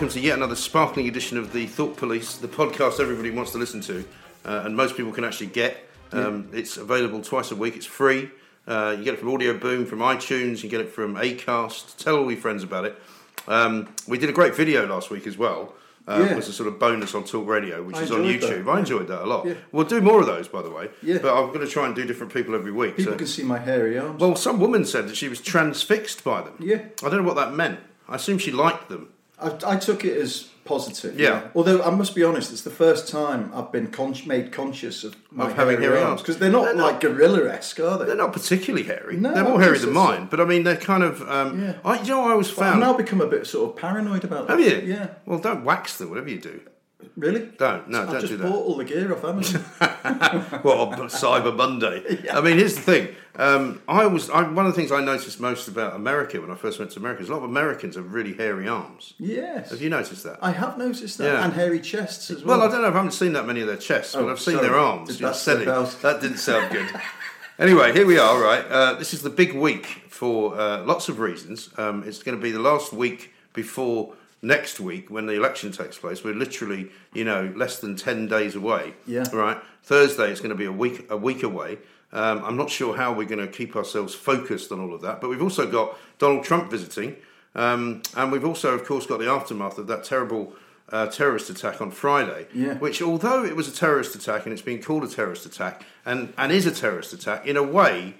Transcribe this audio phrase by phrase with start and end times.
[0.00, 3.58] Welcome to yet another sparkling edition of the Thought Police, the podcast everybody wants to
[3.58, 4.02] listen to,
[4.46, 5.76] uh, and most people can actually get.
[6.12, 7.76] Um, It's available twice a week.
[7.76, 8.30] It's free.
[8.66, 10.62] Uh, you get it from Audio Boom, from iTunes.
[10.62, 11.98] You get it from Acast.
[11.98, 12.98] Tell all your friends about it.
[13.46, 15.74] Um, we did a great video last week as well.
[16.08, 16.34] Uh, Yeah.
[16.34, 18.74] Was a sort of bonus on Talk Radio, which I is on enjoyed that, YouTube.
[18.74, 19.44] I enjoyed that a lot.
[19.44, 19.54] Yeah.
[19.70, 20.88] We'll do more of those, by the way.
[21.02, 21.18] Yeah.
[21.20, 22.96] But I'm going to try and do different people every week.
[22.96, 24.18] People so- can see my hairy arms.
[24.18, 26.54] well, some woman said that she was transfixed by them.
[26.58, 26.76] Yeah.
[27.04, 27.80] I don't know what that meant.
[28.08, 29.10] I assume she liked them.
[29.42, 31.18] I, I took it as positive.
[31.18, 31.48] Yeah.
[31.54, 35.16] Although I must be honest, it's the first time I've been con- made conscious of
[35.32, 36.20] my Of having hairy arms.
[36.20, 38.04] because they're not They're like gorilla-esque, are they?
[38.04, 39.16] They're not particularly hairy.
[39.16, 41.22] No, they're more hairy than mine, but I mean, they're kind of.
[41.28, 41.78] Um, Yeah.
[41.84, 44.48] I, you know, I always But I've now become a bit sort of paranoid about
[44.48, 44.84] have it.
[44.84, 44.92] you?
[44.94, 45.08] Yeah.
[45.26, 46.10] Well, don't wax them.
[46.10, 46.60] Whatever you do,
[47.16, 47.46] Really?
[47.58, 47.88] don't.
[47.88, 49.64] No, I've don't just do bought all the gear off Amazon.
[50.64, 52.24] Well, Cyber Monday.
[52.32, 53.08] I mean, here's the thing.
[53.36, 56.54] Um, I was I, one of the things I noticed most about America when I
[56.54, 59.14] first went to America is a lot of Americans have really hairy arms.
[59.18, 59.70] yes.
[59.70, 60.38] Have you noticed that?
[60.42, 61.24] I have noticed that.
[61.24, 61.44] Yeah.
[61.44, 62.58] And hairy chests as well.
[62.58, 62.88] Well, I don't know.
[62.88, 64.66] if I haven't seen that many of their chests, but Oh, I've seen sorry.
[64.66, 65.08] their arms.
[65.10, 65.72] Did You that said slip it.
[65.72, 65.96] out?
[66.02, 66.88] That didn't sound good.
[67.58, 68.40] anyway, here we are.
[68.42, 71.70] Right, uh, this is the big week for uh, lots of reasons.
[71.78, 75.98] Um, it's going to be the last week before next week when the election takes
[75.98, 76.24] place.
[76.24, 78.94] We're literally, you know, less than ten days away.
[79.06, 79.24] Yeah.
[79.32, 79.58] Right.
[79.82, 81.78] Thursday is going to be a week a week away.
[82.12, 85.20] Um, I'm not sure how we're going to keep ourselves focused on all of that,
[85.20, 87.16] but we've also got Donald Trump visiting,
[87.54, 90.54] um, and we've also, of course, got the aftermath of that terrible
[90.88, 92.48] uh, terrorist attack on Friday.
[92.52, 92.74] Yeah.
[92.74, 96.32] Which, although it was a terrorist attack and it's been called a terrorist attack, and,
[96.36, 98.14] and is a terrorist attack, in a way,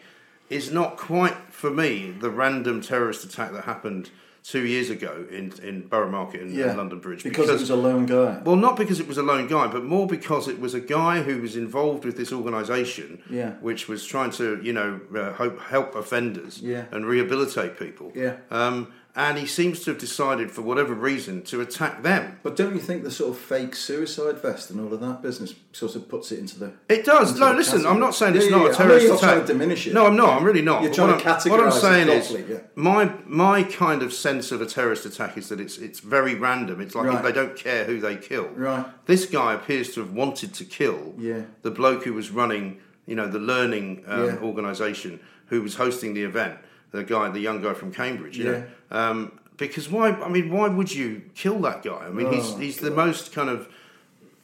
[0.49, 4.11] is not quite for me the random terrorist attack that happened
[4.43, 6.69] two years ago in in Borough Market in, yeah.
[6.69, 7.23] and London Bridge.
[7.23, 8.41] Because, it was a lone guy.
[8.45, 11.23] Well, not because it was a lone guy, but more because it was a guy
[11.23, 13.53] who was involved with this organisation, Yeah.
[13.61, 16.85] which was trying to, you know, uh, help, help offenders Yeah.
[16.91, 18.13] and rehabilitate people.
[18.15, 18.37] Yeah.
[18.51, 22.39] Um, and he seems to have decided, for whatever reason, to attack them.
[22.43, 25.55] But don't you think the sort of fake suicide vest and all of that business
[25.73, 27.39] sort of puts it into the It does.
[27.39, 27.93] No, listen, category?
[27.95, 28.71] I'm not saying it's yeah, not yeah.
[28.71, 29.21] a terrorist attack.
[29.21, 29.95] trying to diminish it.
[29.95, 30.37] No, I'm not.
[30.39, 30.83] I'm really not.
[30.83, 32.57] You're But trying what to I'm- What I'm categorise saying is, yeah.
[32.77, 36.81] my my kind of sense of a terrorist attack is that it's it's very random.
[36.81, 37.23] It's like Right.
[37.23, 38.49] they don't care who they kill.
[38.55, 38.87] Right.
[39.07, 41.43] This guy appears to have wanted to kill Yeah.
[41.63, 46.23] the bloke who was running, you know, the learning um, organisation who was hosting the
[46.23, 46.59] event.
[46.93, 48.37] The guy, the young guy from Cambridge.
[48.39, 48.51] You Yeah.
[48.53, 48.65] know.
[48.91, 50.11] Um, because why?
[50.11, 52.07] I mean, why would you kill that guy?
[52.07, 53.69] I mean, he's Oh, he's the most kind of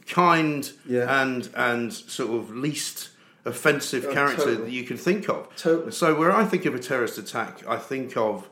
[0.07, 1.23] kind Yeah.
[1.23, 3.11] and and sort of least
[3.45, 4.57] offensive Oh, character totally.
[4.57, 5.49] that you can think of.
[5.57, 5.93] Totally.
[5.93, 8.49] So where I think of a terrorist attack, I think of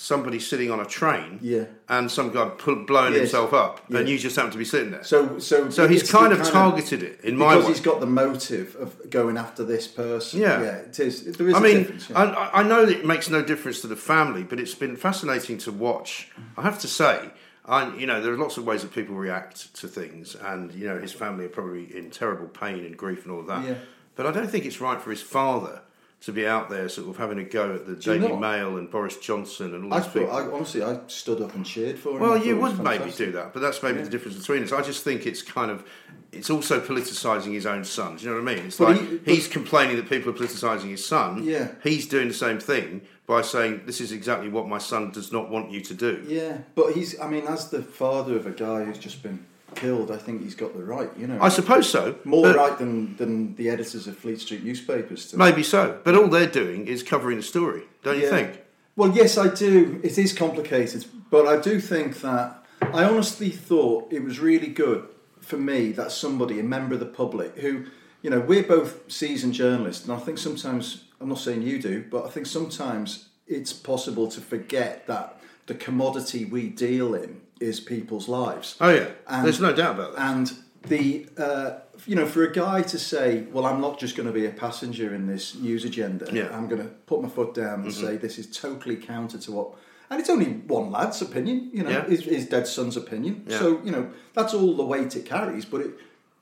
[0.00, 1.64] somebody sitting on a train Yeah.
[1.88, 3.22] and some guy pull, blowing Yes.
[3.22, 3.98] himself up, Yeah.
[3.98, 5.02] and you just happen to be sitting there.
[5.02, 7.72] So, so, So he's kind of targeted it in my because way.
[7.72, 10.40] he's got the motive of going after this person.
[10.40, 10.62] Yeah.
[10.62, 11.24] yeah, it is.
[11.36, 11.54] There is.
[11.56, 12.16] I mean, yeah.
[12.16, 15.58] I, I know that it makes no difference to the family, but it's been fascinating
[15.58, 16.30] to watch.
[16.56, 17.30] I have to say,
[17.66, 20.86] I, you know, there are lots of ways that people react to things, and you
[20.86, 23.64] know, his family are probably in terrible pain and grief and all of that.
[23.64, 23.74] Yeah.
[24.14, 25.80] But I don't think it's right for his father
[26.20, 28.36] to be out there, sort of having a go at the Do you Daily?
[28.36, 30.32] Mail and Boris Johnson and all I these thought, people.
[30.36, 32.20] I, honestly, I stood up and cheered for him.
[32.20, 34.04] Well, you would maybe do that, but that's maybe Yeah.
[34.04, 34.72] the difference between us.
[34.72, 35.84] I just think it's kind of,
[36.32, 38.16] it's also politicising his own son.
[38.16, 38.66] Do you know what I mean?
[38.66, 41.44] It's But like he- he's complaining that people are politicising his son.
[41.44, 41.68] Yeah.
[41.84, 45.48] He's doing the same thing by saying, this is exactly what my son does not
[45.50, 46.24] want you to do.
[46.26, 47.18] Yeah, but he's.
[47.20, 50.54] I mean, as the father of a guy who's just been killed, I think he's
[50.54, 51.10] got the right.
[51.16, 52.16] You know, I suppose so.
[52.24, 55.26] more right than than the editors of Fleet Street newspapers.
[55.30, 55.98] To Maybe so.
[56.04, 58.30] But all they're doing is covering the story, don't you Yeah.
[58.30, 58.60] think?
[58.96, 60.00] Well, yes, I do.
[60.02, 65.04] It is complicated, but I do think that I honestly thought it was really good
[65.40, 67.84] for me that somebody, a member of the public, who,
[68.22, 72.04] you know, we're both seasoned journalists, and I think sometimes, I'm not saying you do,
[72.10, 77.78] but I think sometimes it's possible to forget that the commodity we deal in is
[77.80, 78.76] people's lives.
[78.80, 80.22] Oh yeah, And- there's no doubt about that.
[80.22, 80.52] And
[80.86, 81.70] the uh,
[82.06, 84.50] you know, for a guy to say, "Well, I'm not just going to be a
[84.50, 86.26] passenger in this news agenda.
[86.32, 86.44] Yeah.
[86.44, 86.54] Mm-hmm.
[86.54, 89.68] I'm going to put my foot down and say this is totally counter to what."
[90.10, 92.06] And it's only one lad's opinion, you know, Yeah.
[92.06, 93.44] his, his dead son's opinion.
[93.46, 93.58] Yeah.
[93.58, 95.64] So you know, that's all the weight it carries.
[95.66, 95.90] But it,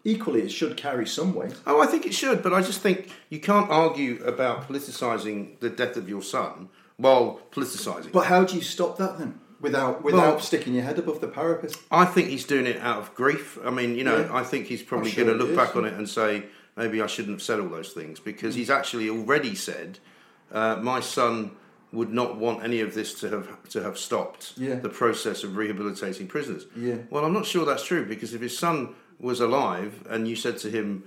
[0.05, 1.55] equally, it should carry some weight.
[1.67, 5.71] Oh, I think it should, but I just think you can't argue about politicising the
[5.71, 8.13] death of your son while politicising.
[8.13, 9.41] But how do you stop that then?
[9.61, 11.77] Without without Well- sticking your head above the parapet.
[11.91, 13.59] I think he's doing it out of grief.
[13.65, 14.35] I mean, you know, Yeah.
[14.35, 16.45] I think he's probably sure going to look back on it and say,
[16.77, 19.99] maybe I shouldn't have said all those things because he's actually already said,
[20.53, 21.53] uh, my son
[21.93, 24.75] would not want any of this to have to have stopped Yeah.
[24.75, 26.67] the process of rehabilitating prisoners.
[26.77, 26.97] Yeah.
[27.09, 30.59] Well, I'm not sure that's true because if his son was alive and you said
[30.59, 31.05] to him,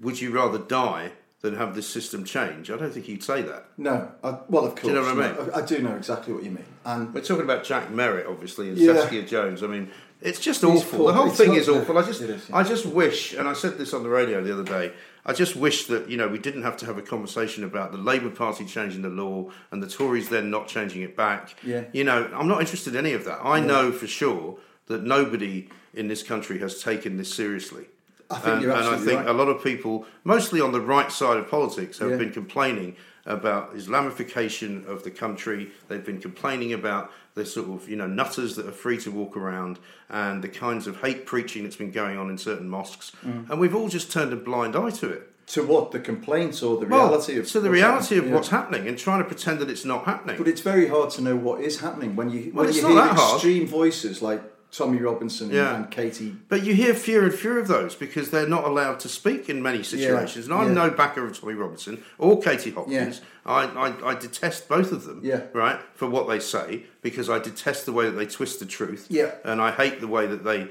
[0.00, 3.66] "Would you rather die than have this system change?" I don't think he'd say that.
[3.76, 4.82] No, I, well, of course.
[4.82, 6.64] Do you know what I no, I, I do know exactly what you mean.
[6.84, 8.94] And We're talking about Jack Merritt, obviously, and Yeah.
[8.94, 9.62] Saskia Jones.
[9.62, 9.90] I mean,
[10.20, 10.98] it's just awful.
[10.98, 11.08] poor.
[11.12, 11.98] The whole It's thing is awful.
[11.98, 12.56] I just, is, yeah.
[12.56, 14.92] I just wish, and I said this on the radio the other day.
[15.24, 17.98] I just wish that you know we didn't have to have a conversation about the
[17.98, 21.54] Labour Party changing the law and the Tories then not changing it back.
[21.62, 21.84] Yeah.
[21.92, 23.38] You know, I'm not interested in any of that.
[23.44, 27.86] I know for sure that nobody in this country has taken this seriously.
[28.32, 29.28] I think and, you're and I think right.
[29.28, 32.16] a lot of people, mostly on the right side of politics, have Yeah.
[32.16, 32.96] been complaining
[33.26, 35.70] about Islamification of the country.
[35.88, 39.36] They've been complaining about the sort of you know nutters that are free to walk
[39.36, 39.78] around
[40.10, 43.48] and the kinds of hate preaching that's been going on in certain mosques, Mm.
[43.50, 45.28] and we've all just turned a blind eye to it.
[45.44, 48.32] to what the complaints or the Well, reality of to the reality of yeah.
[48.34, 50.36] what's happening and trying to pretend that it's not happening.
[50.38, 52.94] But it's very hard to know what is happening when you Well, when you hear
[52.94, 53.34] that hard.
[53.34, 54.40] extreme voices like
[54.72, 55.76] Tommy Robinson Yeah.
[55.76, 56.34] and Katie.
[56.48, 59.62] But you hear fewer and fewer of those because they're not allowed to speak in
[59.62, 60.46] many situations.
[60.46, 60.86] and I'm yeah.
[60.86, 63.20] no backer of Tommy Robinson or Katie Hopkins.
[63.44, 65.42] I, I, I detest both of them, Yeah.
[65.52, 69.06] right, for what they say because I detest the way that they twist the truth.
[69.10, 69.32] Yeah.
[69.44, 70.68] And I hate the way that they,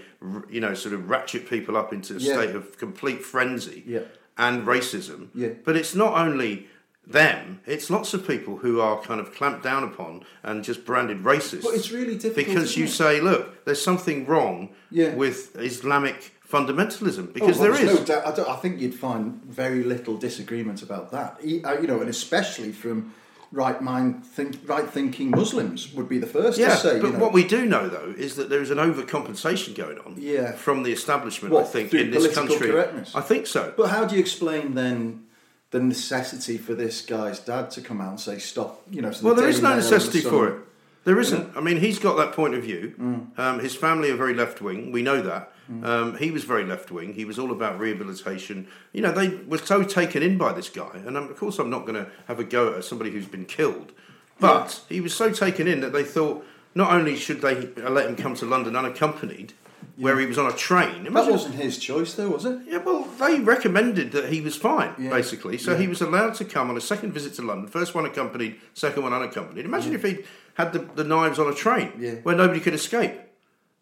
[0.49, 2.33] you know, sort of ratchet people up into a Yeah.
[2.33, 3.99] state of complete frenzy Yeah.
[4.35, 5.27] and racism.
[5.35, 5.49] Yeah.
[5.63, 6.67] But it's not only
[7.07, 11.23] them, it's lots of people who are kind of clamped down upon and just branded
[11.23, 11.63] racist.
[11.63, 12.89] But it's really difficult, Because you it?
[12.91, 15.15] say, look, there's something wrong Yeah.
[15.15, 17.99] with Islamic fundamentalism because Oh, well, there's.
[17.99, 21.39] No doubt, I, don't- I think you'd find very little disagreement about that.
[21.43, 23.13] Uh, You know, and especially from
[23.53, 26.99] right mind, think, right thinking Muslims would be the first yeah, to say.
[26.99, 29.97] but you know, what we do know though is that there is an overcompensation going
[29.99, 30.53] on Yeah.
[30.53, 31.53] from the establishment.
[31.55, 32.71] I think in this country?
[33.13, 33.73] I think so.
[33.75, 35.23] But how do you explain then
[35.71, 38.81] the necessity for this guy's dad to come out and say stop?
[38.89, 40.59] You know, so the Well, there is no the necessity for it.
[41.03, 41.57] There isn't.
[41.57, 42.93] I mean, he's got that point of view.
[42.99, 43.39] Mm.
[43.39, 44.91] Um, his family are very left wing.
[44.91, 45.51] We know that.
[45.83, 47.13] Um, he was very left wing.
[47.13, 48.67] He was all about rehabilitation.
[48.91, 50.91] You know, they were so taken in by this guy.
[51.05, 53.45] And um, of course, I'm not going to have a go at somebody who's been
[53.45, 53.93] killed.
[54.39, 56.45] But he was so taken in that they thought
[56.75, 59.53] not only should they let him come to London unaccompanied,
[59.97, 61.03] where he was on a train.
[61.03, 62.59] That wasn't his choice, though, was it?
[62.67, 65.09] yeah, well, they recommended that he was fine, Yeah.
[65.09, 65.57] basically.
[65.57, 65.77] So Yeah.
[65.77, 69.03] he was allowed to come on a second visit to London, first one accompanied, second
[69.03, 69.65] one unaccompanied.
[69.65, 72.15] Imagine if he'd had the, the knives on a train Yeah.
[72.23, 73.13] where nobody could escape.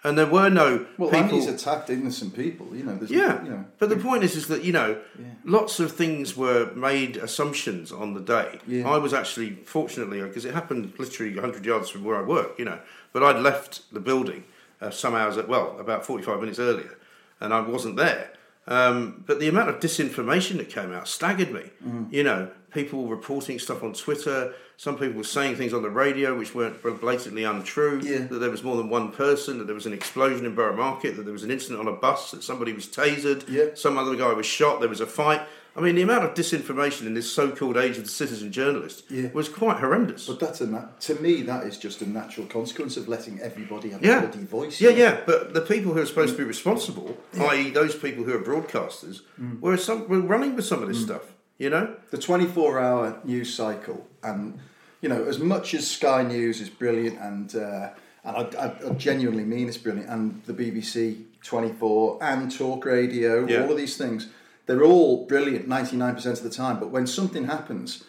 [0.02, 1.32] And there were no Well, people.
[1.38, 2.68] he's attacked innocent people.
[2.74, 5.26] You know, there's, yeah, you know, but the point is, is that you know, Yeah.
[5.44, 8.60] lots of things were made assumptions on the day.
[8.66, 8.88] Yeah.
[8.90, 12.64] I was actually, fortunately, because it happened literally 100 yards from where I work, you
[12.64, 12.80] know,
[13.12, 14.46] but I'd left the building
[14.82, 16.98] uh, some hours, at, well, about 45 minutes earlier,
[17.40, 18.32] and I wasn't there.
[18.68, 21.72] Um, but the amount of disinformation that came out staggered me.
[21.86, 22.14] Mm.
[22.14, 24.54] You know, people reporting stuff on Twitter.
[24.78, 28.00] Some people were saying things on the radio which weren't blatantly untrue.
[28.04, 28.28] Yeah.
[28.28, 29.58] That there was more than one person.
[29.58, 31.18] That there was an explosion in Borough Market.
[31.18, 32.32] That there was an incident on a bus.
[32.32, 33.50] That somebody was tasered.
[33.50, 33.74] Yeah.
[33.74, 34.80] Some other guy was shot.
[34.80, 35.42] There was a fight.
[35.76, 39.30] I mean, the amount of disinformation in this so-called age of the citizen journalist Yeah.
[39.34, 40.28] was quite horrendous.
[40.28, 43.90] But that's a nat- to me that is just a natural consequence of letting everybody
[43.90, 44.18] have yeah.
[44.24, 44.82] a bloody voice.
[44.82, 45.20] Yeah, yeah.
[45.26, 49.22] But the people who are supposed to be responsible, i.e., those people who are broadcasters,
[49.42, 49.60] Mm.
[49.62, 51.34] were some were running with some of this stuff.
[51.58, 51.96] You know.
[52.12, 54.60] The 24 hour news cycle, and
[55.02, 57.90] you know, as much as Sky News is brilliant, and uh,
[58.24, 63.42] and I, I, I genuinely mean it's brilliant, and the BBC 24 and Talk Radio,
[63.64, 64.28] all of these things,
[64.70, 66.80] they're all brilliant 99% of the time.
[66.80, 68.04] But when something happens,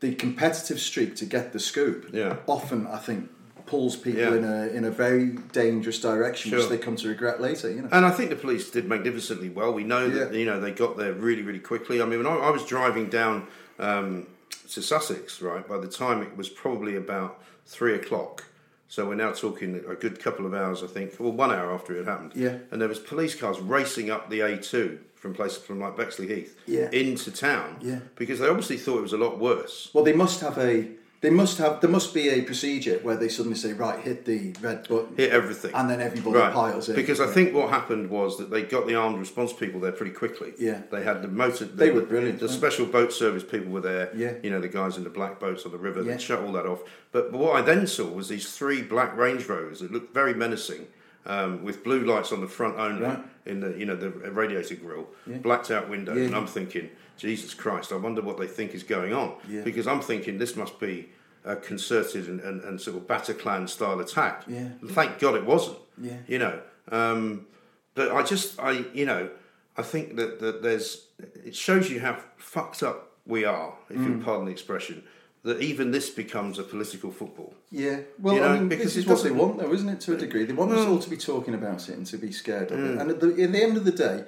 [0.00, 2.36] the competitive streak to get the scoop Yeah.
[2.46, 3.28] often, I think,
[3.66, 4.34] pulls people Yeah.
[4.36, 7.70] in a in a very dangerous direction, which they come to regret later.
[7.70, 7.88] You know.
[7.92, 9.74] And I think the police did magnificently well.
[9.74, 10.38] We know that Yeah.
[10.38, 12.00] you know they got there really, really quickly.
[12.00, 13.46] I mean, when I, I was driving down
[13.78, 14.26] um,
[14.72, 18.44] to Sussex, right, by the time it was probably about three o'clock.
[18.88, 21.94] So we're now talking a good couple of hours, I think, well, one hour after
[21.96, 22.32] it happened.
[22.34, 22.56] Yeah.
[22.70, 26.90] And there was police cars racing up the A2 from places from like Bexleyheath Yeah.
[26.90, 27.76] into town.
[27.82, 28.00] Yeah.
[28.16, 29.90] Because they obviously thought it was a lot worse.
[29.92, 30.88] Well, they must have a
[31.22, 31.82] They must have.
[31.82, 35.30] There must be a procedure where they suddenly say, "Right, hit the red button," hit
[35.32, 36.94] everything, and then everybody piles in.
[36.96, 40.12] Because I think what happened was that they got the armed response people there pretty
[40.12, 40.54] quickly.
[40.58, 40.80] Yeah.
[40.90, 41.66] they had the motor.
[41.66, 44.08] The, They were brilliant, The special boat service people were there.
[44.16, 44.32] Yeah.
[44.42, 46.00] you know the guys in the black boats on the river.
[46.02, 46.12] Yeah.
[46.16, 46.80] They shut all that off.
[47.12, 50.32] But, but what I then saw was these three black Range Rovers that looked very
[50.32, 50.86] menacing.
[51.26, 53.22] Um, with blue lights on the front only, Right.
[53.44, 55.36] in the you know the radiator grill, Yeah.
[55.38, 56.24] blacked out windows, Yeah.
[56.24, 59.60] and I'm thinking, Jesus Christ, I wonder what they think is going on, Yeah.
[59.62, 61.10] because I'm thinking this must be
[61.44, 64.44] a concerted and, and, and sort of Bataclan style attack.
[64.46, 64.68] Yeah.
[64.88, 65.76] Thank God it wasn't.
[66.00, 66.16] Yeah.
[66.26, 66.60] You know,
[66.90, 67.46] um,
[67.94, 69.28] but I just, I, you know,
[69.76, 71.06] I think that, that there's,
[71.44, 74.08] it shows you how fucked up we are, if Mm.
[74.08, 75.02] you'll pardon the expression,
[75.42, 77.54] that even this becomes a political football.
[77.70, 80.00] Yeah, well, You know, I mean, because this is what they want, though, isn't it?
[80.00, 82.30] To a degree, they want us all to be talking about it and to be
[82.32, 82.98] scared of it.
[83.00, 84.24] And at the, in the end of the day,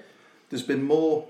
[0.49, 1.27] there's been more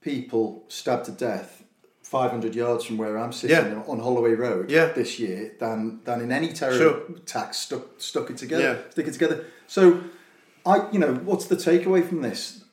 [0.00, 1.62] people stabbed to death
[2.02, 3.82] 500 yards from where I'm sitting Yeah.
[3.86, 4.92] on Holloway Road Yeah.
[4.92, 7.02] this year than than in any terror Sure.
[7.14, 8.90] attack stuck stuck it together, Yeah.
[8.90, 9.44] stick it together.
[9.66, 10.00] So,
[10.64, 12.64] I, you know, what's the takeaway from this?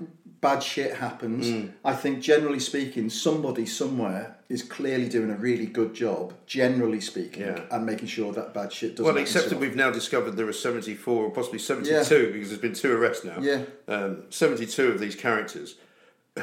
[0.45, 1.47] Bad shit happens.
[1.47, 1.71] Mm.
[1.83, 7.41] I think, generally speaking, somebody somewhere is clearly doing a really good job, generally speaking,
[7.43, 7.61] Yeah.
[7.71, 9.05] and making sure that bad shit doesn't.
[9.05, 12.73] Well, except that we've now discovered there are 74 or possibly 72 because there's been
[12.75, 13.37] two arrests now.
[13.41, 13.63] Yeah.
[13.87, 15.75] Um, 72 of these characters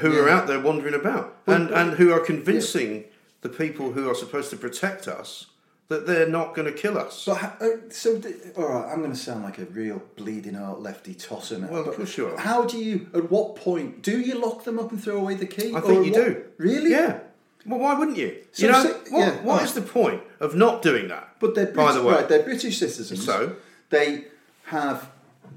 [0.00, 0.20] who Yeah.
[0.22, 3.04] are out there wandering about and, and who are convincing
[3.42, 5.46] the people who are supposed to protect us
[5.88, 7.24] that they're not going to kill us.
[7.26, 10.80] But uh, so, th- all right, I'm going to sound like a real bleeding heart
[10.80, 11.68] lefty tosser now.
[11.68, 12.38] Well, of but course you are.
[12.38, 13.08] How do you?
[13.14, 15.74] At what point do you lock them up and throw away the key?
[15.74, 16.44] I think you what- do.
[16.56, 16.90] Really?
[16.90, 17.20] Yeah.
[17.64, 18.38] Well, why wouldn't you?
[18.52, 19.64] So you know, say- what, yeah, what right.
[19.64, 21.36] is the point of not doing that?
[21.38, 22.28] But they're by the way, right?
[22.28, 23.24] They're British citizens.
[23.24, 23.56] So?
[23.90, 24.24] they
[24.64, 25.10] have,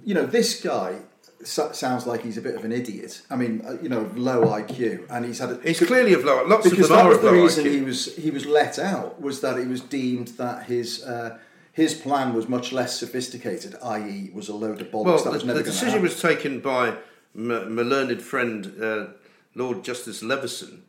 [0.04, 1.00] you know, this guy so-
[1.44, 3.22] sounds like he's a bit of an idiot.
[3.30, 6.44] I mean, uh, you know, low IQ, and he's had a, he's clearly of low.
[6.46, 7.72] Lots because of that are was of the reason IQ.
[7.74, 11.38] he was he was let out was that it was deemed that his uh,
[11.74, 15.46] his plan was much less sophisticated, i.e., was a load of bollocks Well, that the,
[15.46, 16.96] was the decision was taken by
[17.36, 19.06] m- my learned friend uh,
[19.56, 20.84] Lord Justice Leveson.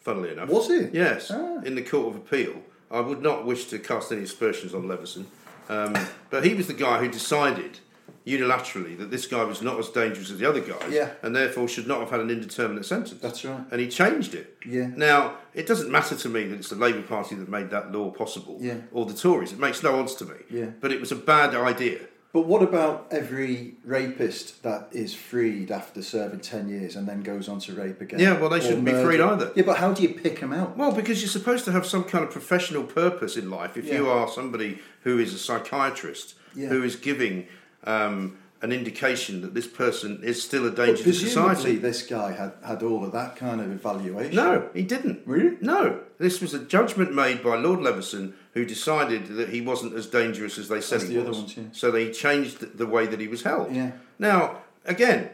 [0.00, 0.92] Funnily enough, Was it?
[0.92, 1.60] Yes, Ah.
[1.64, 2.54] in the Court of Appeal.
[2.90, 5.28] I would not wish to cast any aspersions on Leveson,
[5.68, 5.94] um,
[6.28, 7.78] but he was the guy who decided
[8.26, 11.10] unilaterally that this guy was not as dangerous as the other guys, Yeah.
[11.22, 13.20] and therefore should not have had an indeterminate sentence.
[13.20, 13.64] That's right.
[13.70, 14.56] And he changed it.
[14.66, 14.88] Yeah.
[14.96, 18.10] Now it doesn't matter to me that it's the Labour Party that made that law
[18.10, 18.76] possible, Yeah.
[18.92, 19.52] or the Tories.
[19.52, 20.36] It makes no odds to me.
[20.50, 20.66] Yeah.
[20.80, 21.98] But it was a bad idea.
[22.32, 27.46] But what about every rapist that is freed after serving 10 years and then goes
[27.46, 28.20] on to rape again?
[28.20, 29.52] Yeah, well, they shouldn't be freed either.
[29.54, 30.78] Yeah, but how do you pick them out?
[30.78, 33.76] Well, because you're supposed to have some kind of professional purpose in life.
[33.76, 36.68] If you are somebody who is a psychiatrist Yeah.
[36.68, 37.48] who is giving
[37.84, 41.76] um, an indication that this person is still a danger to society.
[41.78, 44.36] this guy had, had all of that kind of evaluation.
[44.36, 45.20] No, he didn't.
[45.26, 45.56] Really?
[45.60, 46.00] No.
[46.18, 50.58] This was a judgment made by Lord Leveson, who decided that he wasn't as dangerous
[50.58, 51.38] as they said he the other was.
[51.38, 51.62] ones, yeah.
[51.72, 53.74] So they changed the- the way that he was held.
[53.74, 53.92] Yeah.
[54.20, 55.30] Now, again,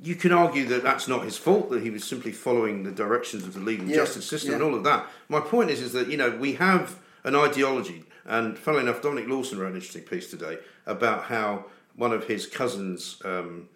[0.00, 3.44] you can argue that that's not his fault; that he was simply following the directions
[3.44, 4.56] of the legal Yeah, justice system yeah.
[4.56, 5.06] and all of that.
[5.28, 9.28] My point is, is that you know we have an ideology, and funnily enough, Dominic
[9.28, 13.20] Lawson wrote an interesting piece today about how one of his cousins.
[13.24, 13.68] Um,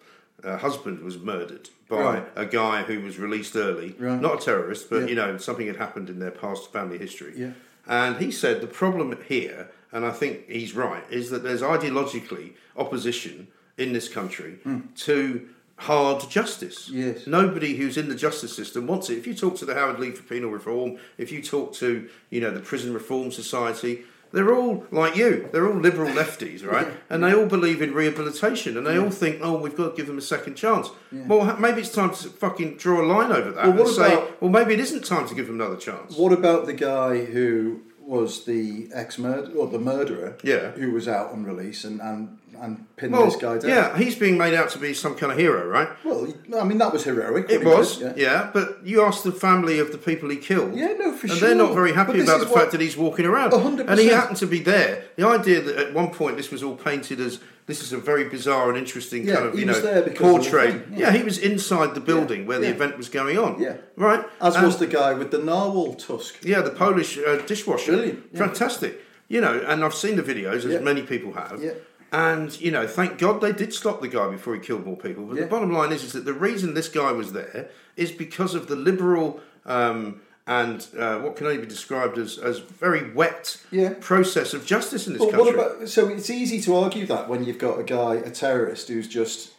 [0.43, 2.27] uh, husband was murdered by Right.
[2.35, 4.21] a guy who was released early, Right.
[4.21, 5.07] not a terrorist, but Yeah.
[5.07, 7.33] you know something had happened in their past family history.
[7.35, 7.53] Yeah.
[7.87, 12.51] And he said the problem here, and I think he's right, is that there's ideologically
[12.75, 13.47] opposition
[13.79, 14.59] in this country
[14.97, 16.87] to hard justice.
[16.93, 17.25] Yes.
[17.25, 19.17] Nobody who's in the justice system wants it.
[19.17, 22.41] If you talk to the Howard League for Penal Reform, if you talk to, you
[22.41, 25.49] know, the Prison Reform Society, they're all like you.
[25.51, 26.87] They're all liberal lefties, right?
[27.09, 30.07] And they all believe in rehabilitation, and they all think, oh, we've got to give
[30.07, 30.89] them a second chance.
[31.11, 34.23] Well, maybe it's time to fucking draw a line over that Well, and what say,
[34.39, 36.15] well, maybe it isn't time to give them another chance.
[36.15, 40.37] What about the guy who was the ex murder or the murderer?
[40.43, 40.71] Yeah.
[40.71, 43.69] Who was out on release and and, and pinned Well, this guy down?
[43.69, 45.89] yeah, he's being made out to be some kind of hero, right?
[46.03, 47.49] Well, I mean that was heroic.
[47.49, 48.49] It was, did, yeah.
[48.53, 51.47] But you ask the family of the people he killed, Yeah, no, for and sure.
[51.47, 53.53] they're not very happy about the fact that he's walking around.
[53.53, 55.03] A hundred And he happened to be there.
[55.15, 58.29] The idea that at one point this was all painted as this is a very
[58.29, 60.87] bizarre and interesting Yeah, kind of you know portrait.
[60.91, 60.97] yeah.
[60.99, 61.11] yeah.
[61.11, 62.73] he was inside the building where the yeah.
[62.73, 63.61] event was going on.
[63.61, 63.77] Yeah.
[63.97, 64.23] right.
[64.41, 66.37] As And- was the guy with the narwhal tusk.
[66.43, 67.91] yeah, the Polish uh, dishwasher.
[67.93, 68.39] Brilliant, yeah.
[68.39, 69.01] Fantastic.
[69.29, 70.79] You know, and I've seen the videos, as Yeah.
[70.79, 71.61] many people have.
[71.61, 71.71] Yeah.
[72.11, 75.25] And, you know, thank God they did stop the guy before he killed more people.
[75.25, 75.43] But Yeah.
[75.43, 78.67] the bottom line is, is that the reason this guy was there is because of
[78.67, 83.93] the liberal um, and uh, what can only be described as, as very wet Yeah.
[83.99, 85.55] process of justice in this But country.
[85.57, 85.89] what about?
[85.89, 89.49] So it's easy to argue that when you've got a guy, a terrorist, who's just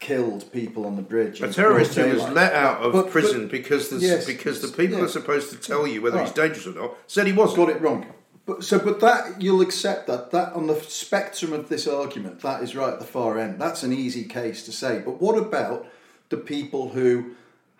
[0.00, 1.40] killed people on the bridge.
[1.40, 4.26] a terrorist who was let out of But- prison but because the Yes.
[4.26, 5.04] because the people Yeah.
[5.04, 7.58] are supposed to tell you whether he's dangerous or not said he wasn't.
[7.58, 8.04] got it wrong.
[8.46, 12.62] But so, but that you'll accept that that on the spectrum of this argument, that
[12.62, 13.58] is right at the far end.
[13.60, 15.00] That's an easy case to say.
[15.04, 15.86] But what about
[16.28, 17.32] the people who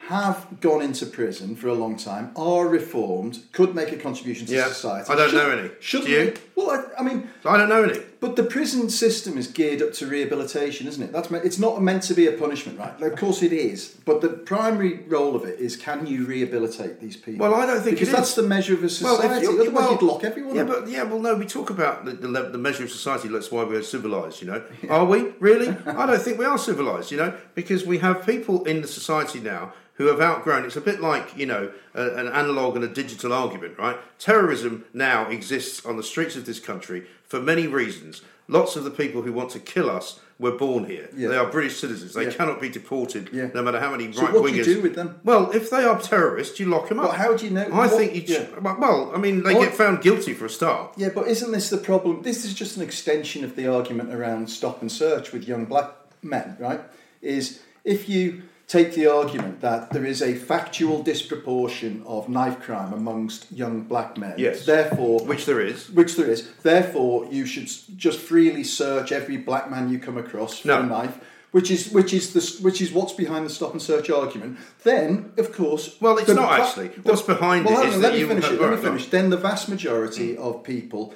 [0.08, 4.52] have gone into prison for a long time, are reformed, could make a contribution to
[4.54, 4.68] Yeah.
[4.68, 5.10] society?
[5.10, 5.70] I don't Should- know any.
[5.80, 6.24] Shouldn't Do you?
[6.56, 8.00] we- Well, I, I mean, I don't know any.
[8.24, 11.12] But the prison system is geared up to rehabilitation, isn't it?
[11.12, 12.94] That's me- it's not meant to be a punishment, right?
[13.02, 17.16] Of course it is, but the primary role of it is can you rehabilitate these
[17.16, 17.46] people?
[17.46, 18.36] Well, I don't think because that's is.
[18.36, 19.44] the measure of a society.
[19.46, 20.68] you- Otherwise, you'd lock everyone Yeah, up.
[20.68, 21.34] but yeah, well, no.
[21.34, 23.28] We talk about the, the, the measure of society.
[23.28, 24.40] That's why we're civilized.
[24.40, 25.68] You know, are we really?
[25.86, 27.10] I don't think we are civilized.
[27.12, 30.64] You know, because we have people in the society now who have outgrown.
[30.64, 33.96] It's a bit like you know a, an analog and a digital argument, right?
[34.18, 38.22] Terrorism now exists on the streets of this country for many reasons.
[38.48, 41.08] Lots of the people who want to kill us were born here.
[41.16, 41.28] Yeah.
[41.28, 42.12] They are British citizens.
[42.12, 42.32] They Yeah.
[42.32, 43.48] cannot be deported, Yeah.
[43.54, 44.66] no matter how many So right what do you wingers.
[44.66, 45.20] do with them?
[45.24, 47.06] Well, if they are terrorists, you lock them up.
[47.12, 48.22] But how do you know- I what- think you.
[48.22, 50.92] Ch- well, I mean, they What- get found guilty for a start.
[50.96, 52.22] Yeah, but isn't this the problem?
[52.22, 55.92] This is just an extension of the argument around stop and search with young black
[56.22, 56.80] men, right?
[57.22, 62.92] Is if you take the argument that there is a factual disproportion of knife crime
[62.92, 64.64] amongst young black men, Yes.
[64.66, 65.90] therefore, Which there is.
[65.90, 70.58] which there is, therefore you should just freely search every black man you come across
[70.60, 70.80] for No.
[70.80, 71.18] a knife.
[71.52, 74.58] Which is which is the which is what's behind the stop and search argument.
[74.82, 76.88] Then, of course, Well, it's not va- actually.
[77.04, 78.60] What's behind well, it is on, that let me you- finish it.
[78.60, 79.06] Let me finish.
[79.06, 80.38] Then the vast majority mm.
[80.38, 81.14] of people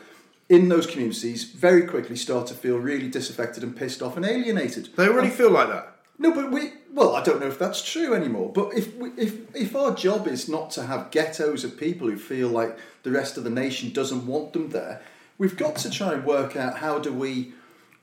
[0.48, 4.90] in those communities very quickly start to feel really disaffected and pissed off and alienated.
[4.96, 5.96] They already feel like that.
[6.20, 6.72] No, but we.
[6.98, 8.50] Well, I don't know if that's true anymore.
[8.52, 12.48] But if if if our job is not to have ghettos of people who feel
[12.48, 15.00] like the rest of the nation doesn't want them there,
[15.38, 17.52] we've got to try and work out how do we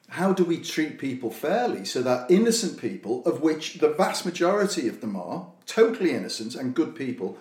[0.07, 4.87] how do we treat people fairly so that innocent people, of which the vast majority
[4.87, 7.37] of them are totally innocent and good people,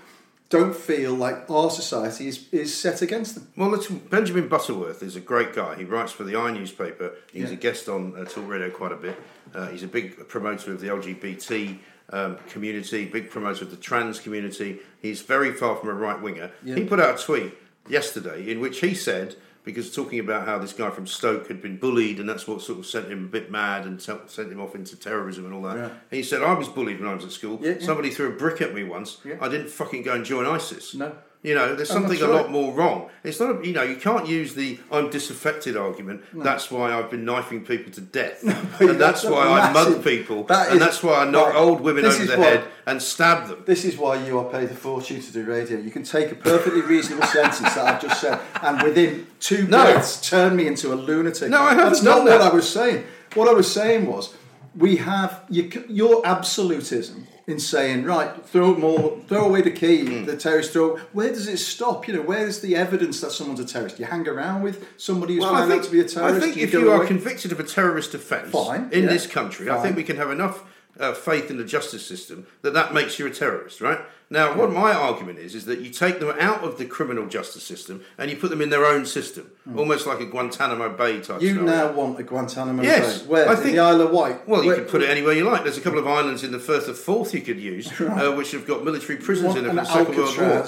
[0.51, 3.49] don't feel like our society is, is set against them.
[3.57, 5.77] Well, Benjamin Butterworth is a great guy.
[5.77, 7.13] He writes for the i newspaper.
[7.33, 7.55] He's Yeah.
[7.55, 9.19] a guest on uh, Talk Radio quite a bit.
[9.55, 11.79] Uh, he's a big promoter of the LGBT
[12.11, 14.79] um, community, big promoter of the trans community.
[15.01, 16.51] He's very far from a right winger.
[16.63, 16.77] Yeah.
[16.77, 17.55] He put out a tweet
[17.89, 21.79] yesterday in which he said, because talking about how this guy from Stoke had been
[21.79, 24.61] bullied and that's what sort of sent him a bit mad and sent sent him
[24.61, 25.77] off into terrorism and all that.
[25.77, 25.89] Yeah.
[26.11, 27.59] He said, I was bullied when I was at school.
[27.63, 27.77] Yeah.
[27.81, 29.19] Somebody threw a brick at me once.
[29.41, 30.95] I didn't fucking go and join ISIS.
[30.95, 31.17] No.
[31.45, 32.37] You know, there's Oh, something a right.
[32.41, 33.11] lot more wrong.
[33.23, 36.23] It's not, a, you know, you can't use the "I'm disaffected" argument.
[36.33, 38.41] That's why I've been knifing people to death,
[38.79, 41.57] but and that's that's why I mug people, that and that's why I knock right,
[41.57, 43.63] old women this over the why- head and stab them.
[43.67, 45.79] This is why you are paid a fortune to do radio.
[45.79, 49.83] You can take a perfectly reasonable sentence that I've just said, and within two No.
[49.85, 51.51] breaths, turn me into a lunatic.
[51.51, 52.41] No, I haven't That's not what.
[52.41, 53.05] I was saying.
[53.35, 54.33] What I was saying was,
[54.75, 60.25] we have you, your absolutism in saying, right, throw all, throw away the key, Hmm.
[60.25, 60.97] the terrorist throw.
[61.13, 62.09] Where does it stop?
[62.09, 63.99] You know, where is the evidence that someone's a terrorist?
[63.99, 66.37] You hang around with somebody who's Well, found think, out to be a terrorist.
[66.37, 67.07] I think and if you are away?
[67.07, 68.55] convicted of a terrorist offence
[68.93, 70.65] in yeah, this country, I think we can have enough
[71.01, 73.99] uh, faith in the justice system that that makes you a terrorist, right?
[74.31, 77.63] Now, what my argument is is that you take them out of the criminal justice
[77.63, 81.43] system and you put them in their own system, almost like a Guantanamo Bay type.
[81.43, 81.67] You scenario.
[81.89, 83.27] now want a Guantanamo Yes, Bay.
[83.29, 83.49] Where?
[83.49, 84.49] I In think- the Isle of Wight.
[84.49, 85.63] Well, you Where- could put it anywhere you like.
[85.63, 88.53] There's a couple of islands in the Firth of Forth you could use, uh, which
[88.53, 90.67] have got military prisons in them from the Second World War.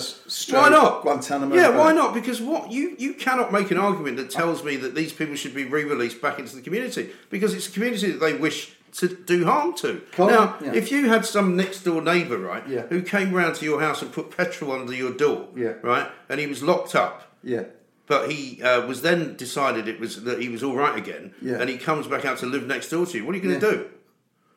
[0.51, 1.03] Why not?
[1.03, 1.77] Guantanamo Yeah, Bay.
[1.79, 2.15] why not?
[2.15, 5.55] Because what you you cannot make an argument that tells me that these people should
[5.55, 9.45] be re-released back into the community because it's a community that they wish to do
[9.45, 10.01] harm to.
[10.19, 10.73] Now, yeah.
[10.73, 12.87] if you had some next door neighbour, right, Yeah.
[12.89, 15.75] who came round to your house and put petrol under your door, Yeah.
[15.83, 17.65] right, and he was locked up, Yeah.
[18.07, 21.57] but he uh, was then decided it was that he was all right again, Yeah.
[21.61, 23.25] and he comes back out to live next door to you.
[23.27, 23.73] What are you going to Yeah.
[23.73, 23.85] do?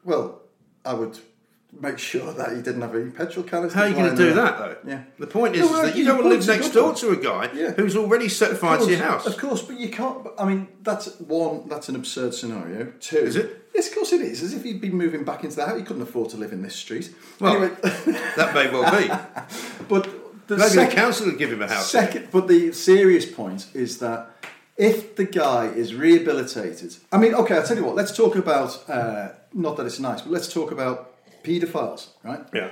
[0.05, 0.41] Well,
[0.85, 1.19] I would
[1.71, 3.73] make sure that he didn't have any petrol canisters.
[3.73, 4.77] How are you going to do that though?
[4.85, 5.03] Yeah.
[5.19, 7.09] The point is, No, is that you your don't want to live next door to
[7.11, 7.71] a guy Yeah.
[7.71, 9.25] who's already set fire to your house.
[9.25, 10.27] Of course, but you can't.
[10.37, 11.67] I mean, that's one.
[11.69, 12.91] That's an absurd scenario.
[12.99, 13.17] Two.
[13.17, 13.67] Is it?
[13.75, 14.41] Yes, of course it is.
[14.41, 16.63] As if he'd been moving back into the house, he couldn't afford to live in
[16.63, 17.13] this street.
[17.39, 17.75] Well, anyway,
[18.35, 19.07] That may well be.
[19.87, 20.09] but
[20.47, 21.89] the Maybe the council would give him a house.
[21.91, 24.31] Second, but the serious point is that
[24.75, 27.95] if the guy is rehabilitated, I mean, okay, I'll tell you what.
[27.95, 28.89] Let's talk about.
[28.89, 31.08] Uh, not that it's nice, but let's talk about
[31.43, 32.41] paedophiles, right?
[32.53, 32.69] Yeah.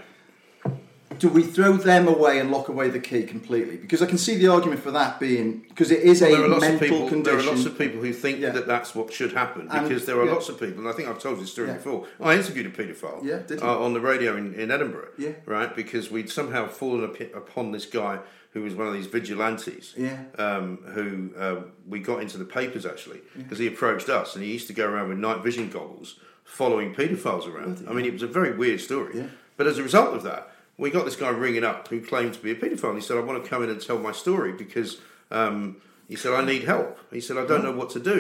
[1.19, 3.75] do we throw them away and lock away the key completely?
[3.77, 6.79] Because I can see the argument for that being because it is Well, a mental
[6.79, 7.09] people.
[7.09, 7.23] condition.
[7.23, 8.51] There are lots of people who think Yeah.
[8.51, 10.33] that that's what should happen And- because there are yeah.
[10.33, 11.75] lots of people, and I think I've told this story Yeah.
[11.75, 12.05] before.
[12.21, 15.07] I interviewed a paedophile Yeah, uh, on the radio in, in Edinburgh.
[15.17, 15.31] Yeah.
[15.47, 18.19] Right, because we'd somehow fallen up- upon this guy
[18.51, 19.93] who was one of these vigilantes.
[19.97, 20.17] Yeah.
[20.37, 21.55] Um, who uh,
[21.87, 24.85] we got into the papers actually because he approached us and he used to go
[24.87, 27.85] around with night vision goggles following paedophiles around.
[27.89, 29.13] I mean, it was a very weird story.
[29.17, 29.27] Yeah.
[29.57, 32.39] But as a result of that, we got this guy ringing up who claimed to
[32.39, 32.91] be a paedophile.
[32.93, 34.97] And he said, "I want to come in and tell my story because."
[35.29, 35.77] Um,
[36.09, 36.89] He said, I need help.
[37.11, 38.19] He said, I don't know what to do.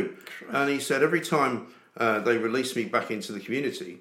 [0.51, 1.53] And he said, every time
[1.95, 3.93] uh, they release me back into the community,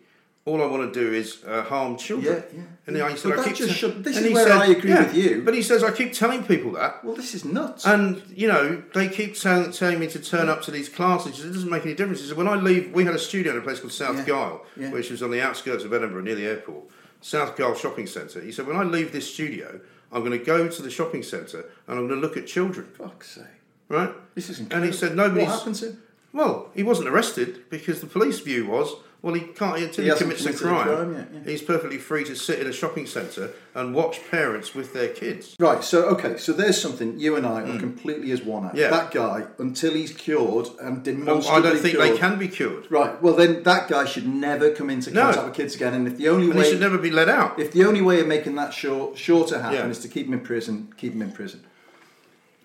[0.47, 2.43] all I want to do is uh, harm children.
[2.53, 2.65] Yeah, yeah.
[3.03, 4.57] And he said, But I keep just te- should- this and is he where said-
[4.63, 5.43] I agree yeah, with you.
[5.45, 7.05] But he says, I keep telling people that.
[7.05, 7.85] Well, this is nuts.
[7.85, 11.45] And you know, they keep telling, telling me to turn up to these classes.
[11.45, 12.21] It doesn't make any difference.
[12.21, 14.25] He said, when I leave, we had a studio in a place called South Yeah.
[14.25, 14.91] Gyle, Yeah.
[14.93, 16.85] which was on the outskirts of Edinburgh, near the airport.
[17.21, 18.41] South Gyle Shopping Centre.
[18.41, 19.81] He said, when I leave this studio,
[20.13, 22.87] I'm going to go to the shopping centre and I'm going to look at children.
[22.97, 23.45] Fuck's sake.
[23.89, 24.13] Right?
[24.37, 25.49] This isn't And he said, nobody's.
[25.49, 26.03] What happened to him?
[26.33, 30.17] Well, he wasn't arrested because the police view was, well, he can't until He he,
[30.17, 30.87] commits a crime.
[30.87, 31.51] crime yet, yeah.
[31.51, 35.57] He's perfectly free to sit in a shopping centre and watch parents with their kids.
[35.59, 37.79] Right, so okay, so there's something you and I are hmm.
[37.79, 38.67] completely as one.
[38.67, 38.75] At.
[38.75, 38.91] Yeah.
[38.91, 42.39] That guy, until he's cured and oh, No, demonstrably I don't think cured, they can
[42.39, 42.91] be cured.
[42.91, 45.23] Right, well then that guy should never come into No.
[45.25, 45.95] contact with kids again.
[45.95, 47.59] And if the only And he should never be let out.
[47.59, 49.89] if the only way of making that sure, sure to happen Yeah.
[49.89, 51.65] is to keep him in prison, keep him in prison.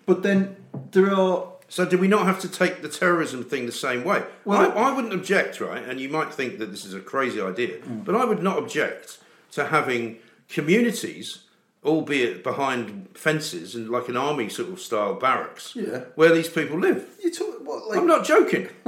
[0.06, 0.56] But then
[0.90, 4.24] there are So do we not have to take the terrorism thing the same way?
[4.44, 5.82] Well- I, I wouldn't object, right?
[5.82, 8.04] And you might think that this is a crazy idea, Mm.
[8.04, 9.18] but I would not object
[9.52, 10.18] to having
[10.50, 11.44] communities,
[11.82, 16.00] albeit behind fences and like an army sort of style barracks, Yeah.
[16.14, 17.06] where these people live.
[17.24, 18.68] you talk what like I'm not joking.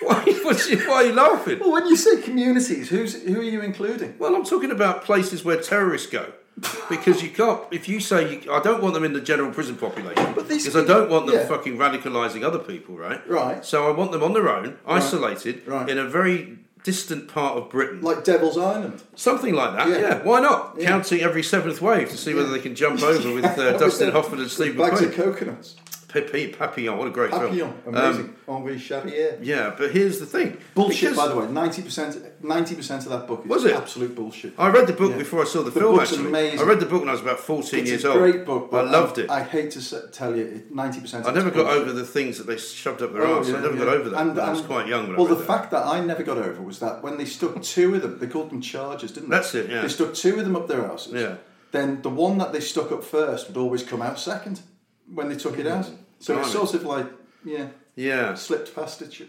[0.00, 0.24] why,
[0.88, 1.60] why are you laughing?
[1.60, 4.16] well when you say communities, who's who are you including?
[4.18, 6.32] Well, I'm talking about places where terrorists go.
[6.88, 9.76] Because you can't, if you say, you, I don't want them in the general prison
[9.76, 11.46] population, But because I don't want them yeah.
[11.46, 13.20] fucking radicalising other people, right?
[13.28, 13.62] Right.
[13.64, 15.88] So I want them on their own, isolated, Right.
[15.88, 18.00] in a very distant part of Britain.
[18.00, 19.02] Like Devil's Island.
[19.16, 19.98] Something like that, Yeah.
[19.98, 20.22] yeah.
[20.22, 20.76] Why not?
[20.78, 20.86] Yeah.
[20.86, 24.40] Counting every seventh wave to see whether they can jump over with uh, Dustin Hoffman
[24.40, 25.74] and Steve Bags of coconuts.
[26.08, 27.42] Pepe, Papillon, what a great film.
[27.48, 27.94] Papillon, film.
[27.96, 28.36] amazing.
[28.48, 29.38] Um, Henri Charrière.
[29.42, 30.56] yeah, but here's the thing.
[30.74, 31.46] Bullshit, Because by the way.
[31.48, 33.74] Ninety percent, ninety percent of that book is Was it?
[33.74, 34.54] absolute bullshit.
[34.56, 35.18] I read the book Yeah.
[35.18, 35.98] before I saw the, The film.
[35.98, 36.60] Actually, amazing.
[36.60, 38.18] I read the book when I was about 14 it's years a old.
[38.18, 39.28] great book, but I loved it.
[39.28, 41.26] I hate to tell you, ninety percent.
[41.26, 43.48] I never got over the things that they shoved up their Oh, arse.
[43.48, 43.84] yeah, I never yeah.
[43.84, 44.20] got over that.
[44.20, 45.46] And- I was quite young when Well, the that.
[45.46, 48.28] fact that I never got over was that when they stuck two of them, they
[48.28, 49.36] called them charges, didn't they?
[49.36, 49.82] That's it, yeah.
[49.82, 51.14] They stuck two of them up their asses.
[51.14, 51.36] Yeah.
[51.72, 54.60] Then the one that they stuck up first would always come out second
[55.12, 55.84] when they took it out.
[55.84, 55.96] Mm.
[56.18, 57.06] So it's sort of like,
[57.44, 58.34] yeah, yeah.
[58.34, 59.22] slipped past each,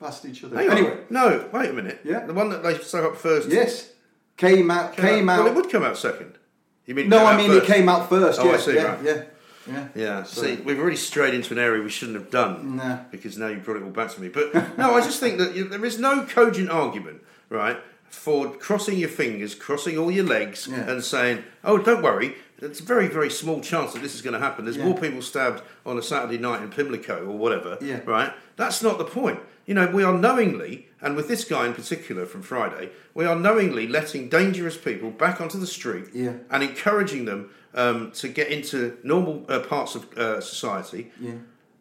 [0.00, 0.56] past each other.
[0.56, 0.76] Hang on.
[0.76, 2.00] anyway, No, wait a minute.
[2.04, 2.26] Yeah.
[2.26, 3.48] The one that they stuck up first.
[3.48, 3.92] yes,
[4.36, 5.44] came out, came out.
[5.44, 6.38] Well, it would come out second.
[6.86, 7.08] You mean?
[7.08, 7.68] no, I mean first?
[7.68, 8.40] it came out first.
[8.40, 9.02] Oh, I yeah, see, yeah, right.
[9.04, 9.22] yeah,
[9.70, 9.88] yeah.
[9.94, 10.22] Yeah.
[10.24, 12.76] So- See, we've already strayed into an area we shouldn't have done.
[12.76, 12.98] Nah.
[13.12, 14.28] Because now you brought it all back to me.
[14.28, 17.76] But no, I just think that you, there is no cogent argument, right,
[18.08, 20.90] for crossing your fingers, crossing all your legs, Yeah.
[20.90, 24.34] and saying, "Oh, don't worry." It's a very, very small chance that this is going
[24.34, 24.64] to happen.
[24.64, 24.84] There's Yeah.
[24.84, 28.00] more people stabbed on a Saturday night in Pimlico or whatever, Yeah.
[28.06, 28.32] right?
[28.56, 29.40] That's not the point.
[29.66, 33.34] You know, we are knowingly, and with this guy in particular from Friday, we are
[33.36, 36.32] knowingly letting dangerous people back onto the street Yeah.
[36.50, 41.10] and encouraging them um, to get into normal uh, parts of uh, society,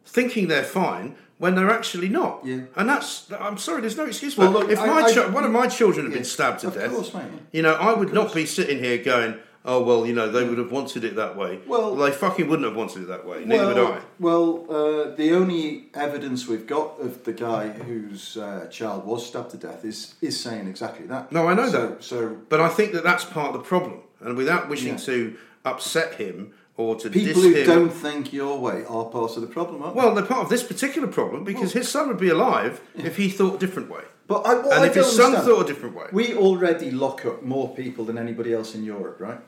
[0.05, 2.41] thinking they're fine when they're actually not.
[2.45, 2.61] Yeah.
[2.77, 4.59] And that's, I'm sorry, there's no excuse for Well, that.
[4.59, 6.19] look, if I- my I- chi- one of my children had Yeah.
[6.19, 7.11] been stabbed to death, course,
[7.51, 10.57] you know, I would not be sitting here going, oh, well, you know, they would
[10.57, 11.59] have wanted it that way.
[11.67, 13.45] Well- they fucking wouldn't have wanted it that way.
[13.45, 13.99] Neither would I.
[14.19, 19.51] Well, uh, the only evidence we've got of the guy whose uh, child was stabbed
[19.51, 21.31] to death is is saying exactly that.
[21.31, 22.03] No, I know so, that.
[22.03, 23.99] So But I think that that's part of the problem.
[24.19, 24.97] And without wishing Yeah.
[24.97, 27.67] to upset him or to people who him.
[27.67, 30.01] don't think your way are part of the problem, aren't they?
[30.01, 33.29] Well, they're part of this particular problem because his son would be alive if he
[33.29, 34.01] thought a different way.
[34.27, 36.07] But I, and I if his son thought a different way.
[36.11, 39.39] we already lock up more people than anybody else in Europe, right?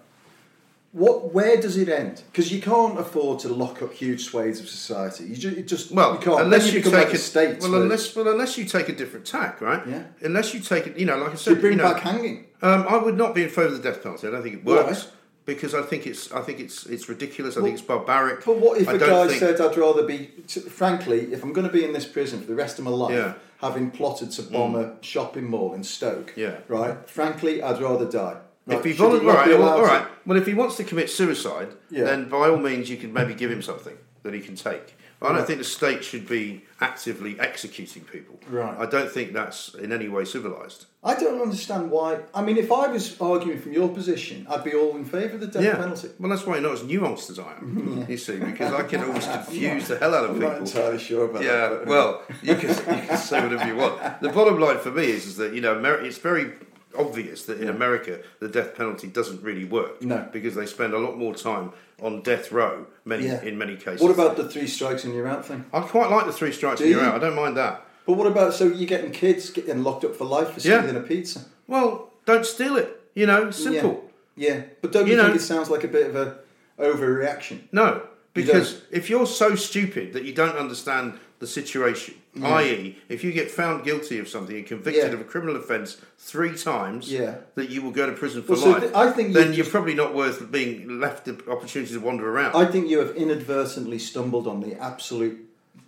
[0.94, 1.34] What?
[1.34, 2.22] Where does it end?
[2.32, 5.26] Because you can't afford to lock up huge swathes of society.
[5.26, 6.42] You just, you just Well, you can't.
[6.42, 7.60] unless Then you, take like a state.
[7.62, 9.82] well, unless well, unless you take a different tack, right?
[9.88, 10.04] Yeah.
[10.22, 12.46] Unless you take it, you know, like I you said, bring you know, back hanging.
[12.62, 14.28] um, I would not be in favour of the death penalty.
[14.28, 14.76] I don't think it Why?
[14.76, 15.08] works
[15.46, 17.58] because I think it's I think it's it's ridiculous.
[17.58, 18.46] I think it's barbaric.
[18.46, 20.28] But what if I a guy think- said, "I'd rather be"?
[20.70, 23.14] Frankly, if I'm going to be in this prison for the rest of my life,
[23.16, 23.34] Yeah.
[23.62, 26.58] having plotted to bomb a shopping mall in Stoke, Yeah.
[26.68, 27.10] right?
[27.10, 28.38] Frankly, I'd rather die.
[28.66, 28.78] Right?
[28.80, 30.08] If he Should volun- not all right, well, all right.
[30.26, 32.06] Well, if he wants to commit suicide, Yeah.
[32.06, 34.96] then by all means you can maybe give him something that he can take.
[35.20, 35.48] But I don't Right.
[35.48, 38.40] think the state should be actively executing people.
[38.50, 38.76] Right.
[38.78, 40.86] I don't think that's in any way civilised.
[41.02, 42.20] I don't understand why.
[42.34, 45.40] I mean, if I was arguing from your position, I'd be all in favour of
[45.42, 46.10] the death penalty.
[46.20, 48.06] Well, that's why you're not as nuanced as I am.
[48.10, 50.50] You see, because I can always confuse the hell out of I'm people.
[50.52, 51.80] not entirely sure about Yeah, that.
[51.80, 54.22] but- well, you can, you can say whatever you want.
[54.22, 56.52] The bottom line for me is, is that you know it's very
[56.98, 60.02] obvious that in America the death penalty doesn't really work.
[60.02, 60.28] No.
[60.32, 63.42] because they spend a lot more time on death row many Yeah.
[63.44, 64.02] in many cases.
[64.02, 65.66] What about the three strikes and you're out thing?
[65.74, 67.08] I quite like the three strikes Do and you're you?
[67.08, 67.16] out.
[67.16, 67.86] I don't mind that.
[68.06, 70.82] But what about so you're getting kids getting locked up for life for Yeah.
[70.82, 71.46] stealing a pizza?
[71.68, 73.00] Well, don't steal it.
[73.16, 74.10] You know, simple.
[74.36, 74.62] Yeah, yeah.
[74.82, 76.38] But don't you, You think it sounds like a bit of a
[76.80, 77.60] overreaction?
[77.72, 78.04] No,
[78.34, 83.52] Because if you're so stupid that you don't understand the situation, i.e., if you get
[83.52, 85.14] found guilty of something and convicted Yeah.
[85.18, 87.36] of a criminal offence three times, Yeah.
[87.56, 89.66] that you will go to prison for Well, so life, th- I think then you're
[89.66, 92.56] probably not worth being left the opportunity to wander around.
[92.56, 95.38] I think you have inadvertently stumbled on the absolute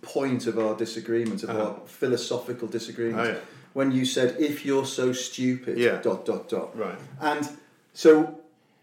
[0.02, 3.28] point of our disagreement, of our philosophical disagreement, Uh-huh.
[3.30, 3.40] Oh, yeah.
[3.72, 6.02] when you said, "If you're so stupid," Yeah.
[6.02, 6.78] dot dot dot.
[6.78, 6.98] Right.
[7.20, 7.48] And
[7.94, 8.40] so,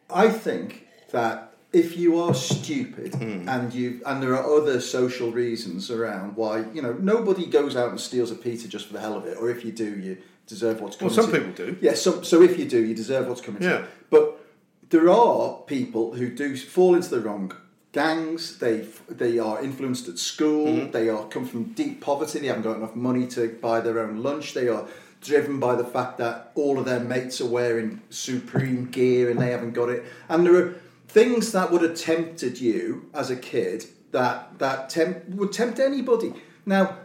[0.09, 3.49] I think that if you are stupid Hmm.
[3.49, 7.89] and you and there are other social reasons around why you know nobody goes out
[7.89, 10.17] and steals a pizza just for the hell of it, or if you do, you
[10.47, 11.13] deserve what's coming.
[11.15, 11.77] Well, some people do.
[11.81, 11.93] Yeah.
[11.95, 13.61] So, so if you do, you deserve what's coming.
[13.61, 13.79] to Yeah.
[13.79, 13.85] you.
[14.09, 14.39] But
[14.89, 17.51] there are people who do fall into the wrong
[17.91, 18.59] gangs.
[18.59, 20.67] They they are influenced at school.
[20.67, 20.91] Mm-hmm.
[20.91, 22.39] They are come from deep poverty.
[22.39, 24.53] They haven't got enough money to buy their own lunch.
[24.53, 24.85] They are
[25.21, 29.51] driven by the fact that all of their mates are wearing supreme gear and they
[29.51, 30.03] haven't got it.
[30.27, 30.75] And there are
[31.13, 36.33] things that would have tempted you as a kid that that tempt, would tempt anybody.
[36.65, 36.97] Now.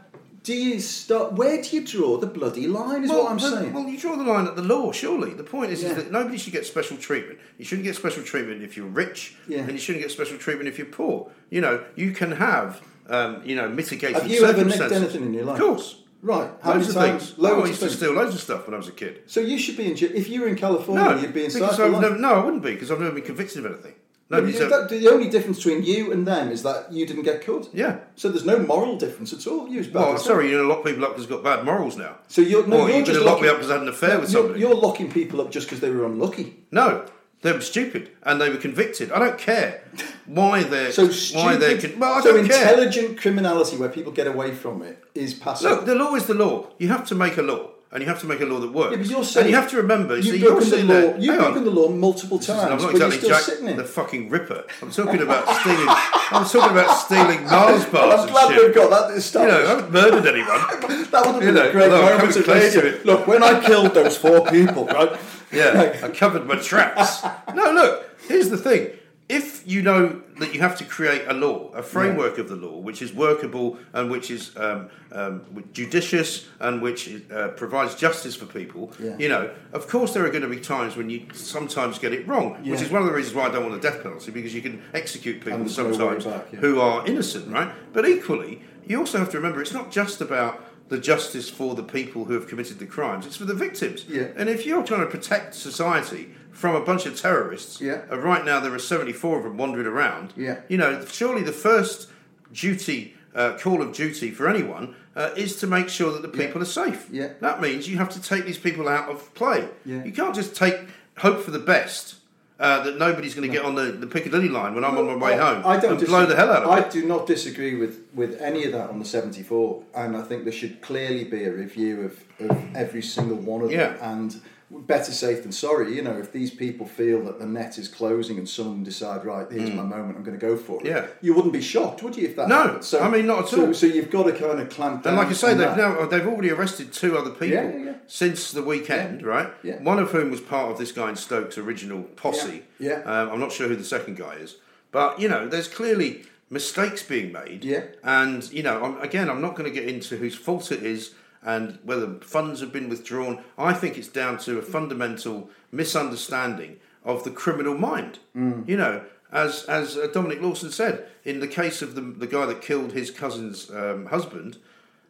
[0.44, 1.35] Do you start?
[1.35, 3.05] Where do you draw the bloody line?
[3.05, 3.73] Is what I'm well, saying.
[3.75, 5.35] Well, you draw the line at the law, surely.
[5.35, 5.90] The point is, Yeah.
[5.90, 7.38] is that nobody should get special treatment.
[7.59, 9.59] You shouldn't get special treatment if you're rich, Yeah.
[9.59, 11.31] and you shouldn't get special treatment if you're poor.
[11.51, 15.35] You know, you can have, um, you know, mitigating Have you ever nicked anything in
[15.35, 15.61] your life?
[15.61, 15.97] Of course.
[16.21, 16.51] Right.
[16.63, 17.27] How loads of times?
[17.29, 17.39] things.
[17.39, 19.23] Loads oh, I used to steal loads of stuff when I was a kid.
[19.27, 20.11] So you should be in jail.
[20.15, 22.03] If you were in California, No, you'd be inside because for I've life.
[22.03, 23.95] never, no, I wouldn't be because I've never been convicted of anything.
[24.31, 27.47] No, you- that- the only difference between you and them is that you didn't get
[27.47, 27.71] caught.
[27.73, 27.99] yeah.
[28.17, 29.69] So there's no moral difference at all.
[29.69, 32.17] You Well, I'm sorry, you know, lock people up because they've got bad morals now.
[32.27, 33.83] So you're no, or you're you're going to lock locking- me up because I had
[33.85, 34.61] an affair No, with you're, somebody.
[34.61, 36.57] you're locking people up just because they were unlucky.
[36.71, 37.07] No,
[37.42, 39.12] they were stupid and they were convicted.
[39.12, 39.83] I don't care
[40.27, 41.61] why they're So why stupid.
[41.61, 41.81] they're.
[41.81, 42.61] Con- well, I so don't care.
[42.68, 45.70] intelligent criminality where people get away from it is passive.
[45.70, 46.68] Look, the law is the law.
[46.79, 48.90] You have to make a law, and you have to make a law that works.
[48.92, 50.87] yeah, but you're saying and you have to remember, you've see, you're broken the law.
[50.87, 51.18] there.
[51.18, 51.44] You've on.
[51.53, 54.64] broken the law multiple times, I'm not exactly Jack the fucking Ripper.
[54.83, 55.87] I'm talking about stealing.
[55.88, 59.55] I'm talking about stealing Mars bars I'm glad we've got that you established.
[59.55, 60.61] know, I haven't murdered anyone.
[61.09, 63.07] That would have You been know, a great moment to coming clean to it.
[63.07, 65.18] Look, when I killed those four people, right?
[65.51, 67.22] Yeah, I covered my tracks.
[67.55, 68.90] No, look, here's the thing.
[69.29, 72.79] If you know that you have to create a law, a framework of the law,
[72.79, 75.43] which is workable and which is um, um,
[75.75, 79.19] judicious and which uh, provides justice for people, Yeah.
[79.19, 82.27] you know, of course there are going to be times when you sometimes get it
[82.27, 84.55] wrong, which is one of the reasons why I don't want the death penalty because
[84.55, 86.61] you can execute people And there's no way sometimes back, yeah.
[86.61, 87.71] who are innocent, right?
[87.93, 91.83] But equally, you also have to remember it's not just about the justice for the
[91.83, 94.07] people who have committed the crimes; it's for the victims.
[94.09, 94.29] Yeah.
[94.37, 98.01] And if you're trying to protect society from a bunch of terrorists, Yeah.
[98.11, 100.33] uh, right now there are 74 of them wandering around.
[100.37, 100.57] Yeah.
[100.68, 102.09] You know, surely the first
[102.53, 106.61] duty, uh, call of duty for anyone, uh, is to make sure that the people
[106.61, 107.07] are safe.
[107.12, 107.29] Yeah.
[107.40, 109.68] That means you have to take these people out of play.
[109.85, 110.03] Yeah.
[110.05, 110.77] You can't just take
[111.18, 112.16] hope for the best.
[112.61, 115.14] Uh, that nobody's going to get on the, the Piccadilly line when I'm on my
[115.14, 116.90] way I- home I don't and blow disagree- the hell out of I it.
[116.90, 120.53] do not disagree with, with any of that on the 74, and I think there
[120.53, 123.90] should clearly be a review of, of every single one of Yeah.
[123.90, 123.99] them.
[124.01, 124.40] And
[124.71, 125.95] better safe than sorry.
[125.97, 129.51] You know, if these people feel that the net is closing and some decide, right,
[129.51, 130.85] here's my moment, I'm going to go for it.
[130.85, 130.87] Mm.
[130.87, 131.07] Yeah.
[131.23, 132.85] You wouldn't be shocked, would you, if that No, happened?
[132.85, 133.75] So, I mean, not at so, all.
[133.75, 135.15] So you've got to kind of clamp down.
[135.15, 135.77] And like I say, they've that.
[135.77, 137.95] now they've already arrested two other people Yeah, yeah, yeah.
[138.07, 139.49] since the weekend, right?
[139.63, 139.83] Yeah.
[139.83, 142.65] One of whom was part of this guy in Stokes' original posse.
[142.79, 143.23] Yeah, yeah.
[143.23, 144.57] Um, I'm not sure who the second guy is,
[144.93, 147.65] but you know, there's clearly mistakes being made.
[147.65, 147.85] Yeah.
[148.03, 151.15] And you know, I'm, again, I'm not going to get into whose fault it is
[151.42, 153.42] and whether funds have been withdrawn.
[153.57, 158.18] I think it's down to a fundamental misunderstanding of the criminal mind.
[158.37, 158.68] Mm.
[158.68, 162.46] You know, as as uh, Dominic Lawson said, in the case of the the guy
[162.46, 164.59] that killed his cousin's um, husband,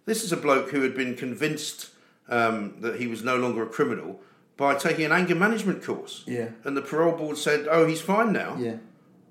[0.06, 1.90] this is a bloke who had been convinced
[2.28, 4.20] um, that he was no longer a criminal
[4.56, 6.24] by taking an anger management course.
[6.26, 6.48] Yeah.
[6.64, 8.76] And the parole board said, "Oh, he's fine now." Yeah,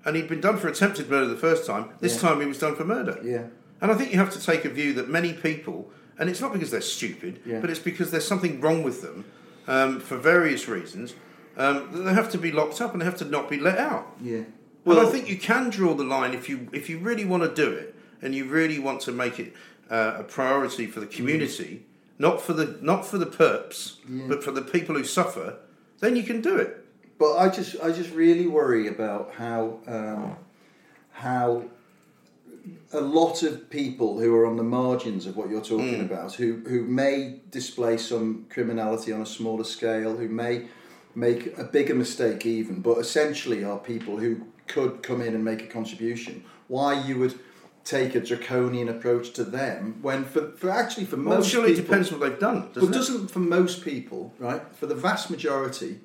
[0.04, 1.90] And he'd been done for attempted murder the first time.
[2.00, 2.28] This Yeah.
[2.28, 3.18] time he was done for murder.
[3.22, 3.44] yeah.
[3.80, 6.52] And I think you have to take a view that many people, and it's not
[6.52, 7.60] because they're stupid, Yeah.
[7.60, 9.24] but it's because there's something wrong with them
[9.66, 11.14] um, for various reasons,
[11.56, 13.78] um, that they have to be locked up and they have to not be let
[13.78, 14.16] out.
[14.22, 14.42] Yeah.
[14.84, 17.54] Well, I think you can draw the line if you if you really want to
[17.54, 19.52] do it and you really want to make it
[19.90, 21.84] uh, a priority for the community,
[22.18, 23.96] not for the not for the perps,
[24.28, 25.58] but for the people who suffer.
[26.00, 26.84] Then you can do it.
[27.18, 30.36] But I just, I just really worry about how, um,
[31.10, 31.64] how
[32.92, 36.04] a lot of people who are on the margins of what you're talking mm.
[36.04, 40.66] about, who who may display some criminality on a smaller scale, who may
[41.14, 45.62] make a bigger mistake even, but essentially are people who could come in and make
[45.62, 46.44] a contribution.
[46.68, 47.38] Why you would
[47.84, 51.76] take a draconian approach to them when for, for actually for Well, most surely it
[51.76, 52.94] people, depends what they've done, doesn't well, it?
[52.94, 54.62] doesn't for most people, right?
[54.76, 56.00] For the vast majority,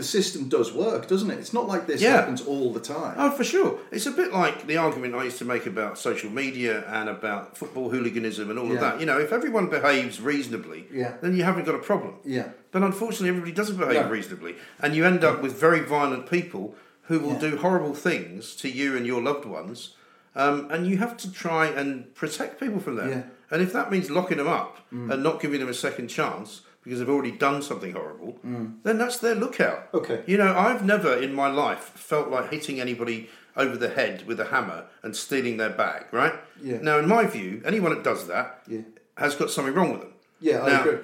[0.00, 1.38] the system does work, doesn't it?
[1.38, 2.12] It's not like this Yeah.
[2.12, 3.14] happens all the time.
[3.18, 3.78] Oh, for sure.
[3.92, 7.58] It's a bit like the argument I used to make about social media and about
[7.58, 8.98] football hooliganism and all of that.
[8.98, 11.12] You know, if everyone behaves reasonably, Yeah.
[11.20, 12.14] then you haven't got a problem.
[12.24, 12.48] Yeah.
[12.72, 14.08] But unfortunately, everybody doesn't behave No.
[14.10, 14.56] reasonably.
[14.80, 16.74] And you end up with very violent people
[17.08, 17.50] who will Yeah.
[17.50, 19.96] do horrible things to you and your loved ones.
[20.34, 23.08] Um, and you have to try and protect people from that.
[23.10, 23.14] Yeah.
[23.16, 23.30] Mm.
[23.50, 26.98] And if that means locking them up and not giving them a second chance because
[26.98, 29.92] they've already done something horrible, then that's their lookout.
[29.92, 29.98] Mm.
[30.00, 30.22] Okay.
[30.26, 34.38] You know, I've never in my life felt like hitting anybody over the head with
[34.40, 36.34] a hammer and stealing their bag, right?
[36.62, 36.78] Yeah.
[36.80, 38.80] Now, in my view, anyone that does that Yeah.
[39.16, 40.12] has got something wrong with them.
[40.40, 40.98] Yeah, I agree.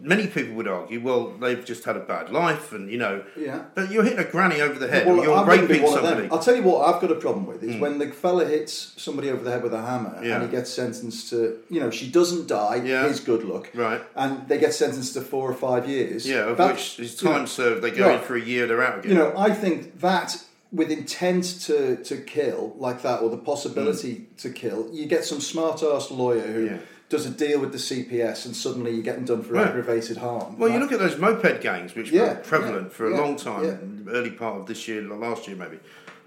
[0.00, 3.64] Many people would argue, well, they've just had a bad life, and you know, Yeah.
[3.74, 6.02] but you're hitting a granny over the head, Well, or you're I'm raping one of
[6.02, 6.12] them.
[6.12, 6.28] somebody.
[6.30, 7.80] I'll tell you what I've got a problem with is hmm.
[7.80, 10.36] when the fella hits somebody over the head with a hammer Yeah.
[10.36, 13.08] and he gets sentenced to, you know, she doesn't die, Yeah.
[13.08, 14.00] his good luck, Right.
[14.14, 16.28] And they get sentenced to four or five years.
[16.28, 17.82] Yeah, of which is you know, time served.
[17.82, 18.18] They go right.
[18.18, 19.12] in for a year, they're out again.
[19.12, 20.42] You know, I think that
[20.72, 24.36] with intent to, to kill like that, or the possibility hmm.
[24.38, 26.64] to kill, you get some smart ass lawyer who.
[26.66, 26.78] Yeah.
[27.08, 29.68] Does a deal with the CPS, and suddenly you're getting done for Right.
[29.68, 30.58] aggravated harm.
[30.58, 33.20] Well, you look at those moped gangs, which Yeah, were prevalent yeah, for a yeah,
[33.20, 35.78] long time, early part of this year, last year maybe.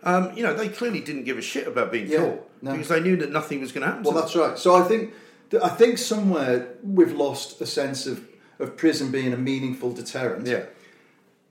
[0.03, 2.71] Um, you know, they clearly didn't give a shit about being caught no.
[2.71, 4.03] because they knew that nothing was going to happen.
[4.03, 4.57] Well, that's right.
[4.57, 5.13] So I think
[5.61, 8.25] I think somewhere we've lost a sense of,
[8.59, 10.47] of prison being a meaningful deterrent.
[10.47, 10.63] Yeah.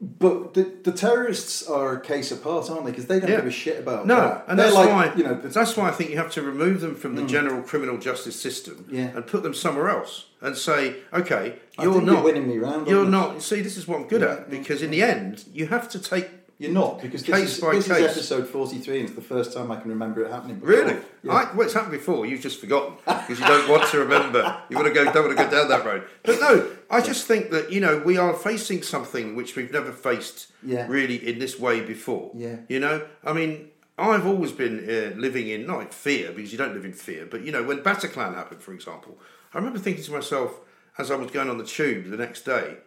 [0.00, 2.92] But the, the terrorists are a case apart, aren't they?
[2.92, 3.36] Because they don't Yeah.
[3.38, 4.44] give a shit about No, that.
[4.46, 5.34] and They're that's like, why you know.
[5.34, 7.28] the- that's why I think you have to remove them from the mm.
[7.28, 9.10] general criminal justice system Yeah.
[9.16, 12.86] and put them somewhere else and say, okay, you're not you're winning me round.
[12.86, 13.42] You're not.
[13.42, 15.98] See, this is what I'm good Yeah, at because in the end, you have to
[15.98, 16.28] take.
[16.58, 17.98] You're not because this, Case is, by this case.
[17.98, 20.56] is episode 43 and it's the first time I can remember it happening.
[20.58, 20.74] before.
[20.74, 20.96] Really?
[21.22, 21.32] Yeah.
[21.32, 22.26] I, well, it's happened before.
[22.26, 24.60] You've just forgotten because you don't want to remember.
[24.68, 26.02] You want to go, don't want to go down that road.
[26.24, 29.92] But no, I just think that you know we are facing something which we've never
[29.92, 30.86] faced Yeah.
[30.88, 32.32] really in this way before.
[32.34, 32.56] Yeah.
[32.68, 36.58] You know, I mean, I've always been uh, living in not in fear because you
[36.58, 39.16] don't live in fear, but you know, when Bataclan happened, for example,
[39.54, 40.58] I remember thinking to myself
[40.98, 42.78] as I was going on the tube the next day,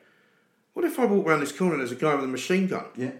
[0.73, 2.85] what if I walk around this corner and there's a guy with a machine gun?
[2.97, 3.11] Yeah.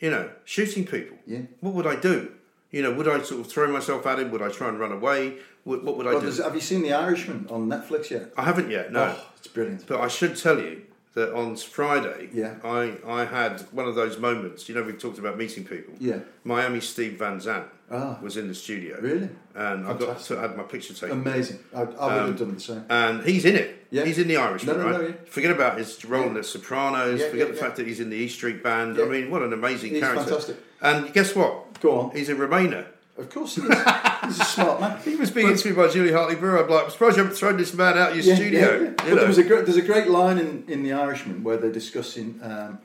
[0.00, 1.16] You know, shooting people.
[1.26, 1.40] Yeah.
[1.60, 2.32] What would I do?
[2.70, 4.30] You know, would I sort of throw myself at him?
[4.30, 5.38] Would I try and run away?
[5.64, 6.42] What, what would I Well, do?
[6.42, 8.32] have you seen The Irishman on Netflix yet?
[8.36, 9.14] I haven't yet, no.
[9.16, 9.86] Oh, it's brilliant.
[9.86, 10.82] But I should tell you
[11.14, 12.56] that on Friday, Yeah.
[12.62, 14.68] I, I had one of those moments.
[14.68, 15.94] You know, we've talked about meeting people.
[15.98, 16.18] Yeah.
[16.44, 18.18] Miami Steve Van Zandt Ah.
[18.22, 18.98] was in the studio.
[19.00, 19.28] Really?
[19.54, 20.36] And I got Fantastic.
[20.36, 21.20] to, had my picture taken.
[21.20, 21.58] Amazing.
[21.74, 22.84] I, I would Um, have done the same.
[22.90, 23.86] And he's in it.
[23.90, 24.04] Yeah.
[24.04, 25.00] He's in the Irishman, No, no, right?
[25.00, 25.14] no, yeah.
[25.30, 27.20] Forget about his role in The Sopranos.
[27.20, 27.62] Yeah, forget yeah, the yeah.
[27.64, 28.96] fact that he's in the E Street Band.
[28.96, 29.04] Yeah.
[29.04, 30.24] I mean, what an amazing He's character.
[30.24, 30.56] fantastic.
[30.82, 31.80] And guess what?
[31.80, 32.10] Go on.
[32.16, 32.86] He's a Remainer.
[33.16, 33.68] Of course he is.
[34.24, 34.98] He's a smart man.
[35.04, 36.62] He was being interviewed by Julia Hartley Brewer.
[36.64, 38.60] I'm like, I'm surprised you haven't thrown this man out of your studio.
[38.60, 38.78] yeah.
[38.80, 39.14] You But know.
[39.14, 42.40] there was a great, there's a great line in, in The Irishman where they're discussing
[42.42, 42.78] um,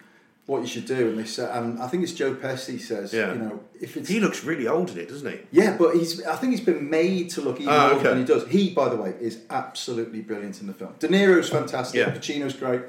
[0.48, 3.34] what you should do, and they say, and I think it's Joe Pesci says, Yeah.
[3.34, 5.40] you know, if it's he looks really old in it, doesn't he?
[5.52, 8.10] yeah, but he's I think he's been made to look even Ah, older okay.
[8.10, 8.48] than he does.
[8.48, 10.94] He, by the way, is absolutely brilliant in the film.
[11.00, 12.00] De Niro's fantastic.
[12.00, 12.14] Yeah.
[12.14, 12.82] Pacino's great,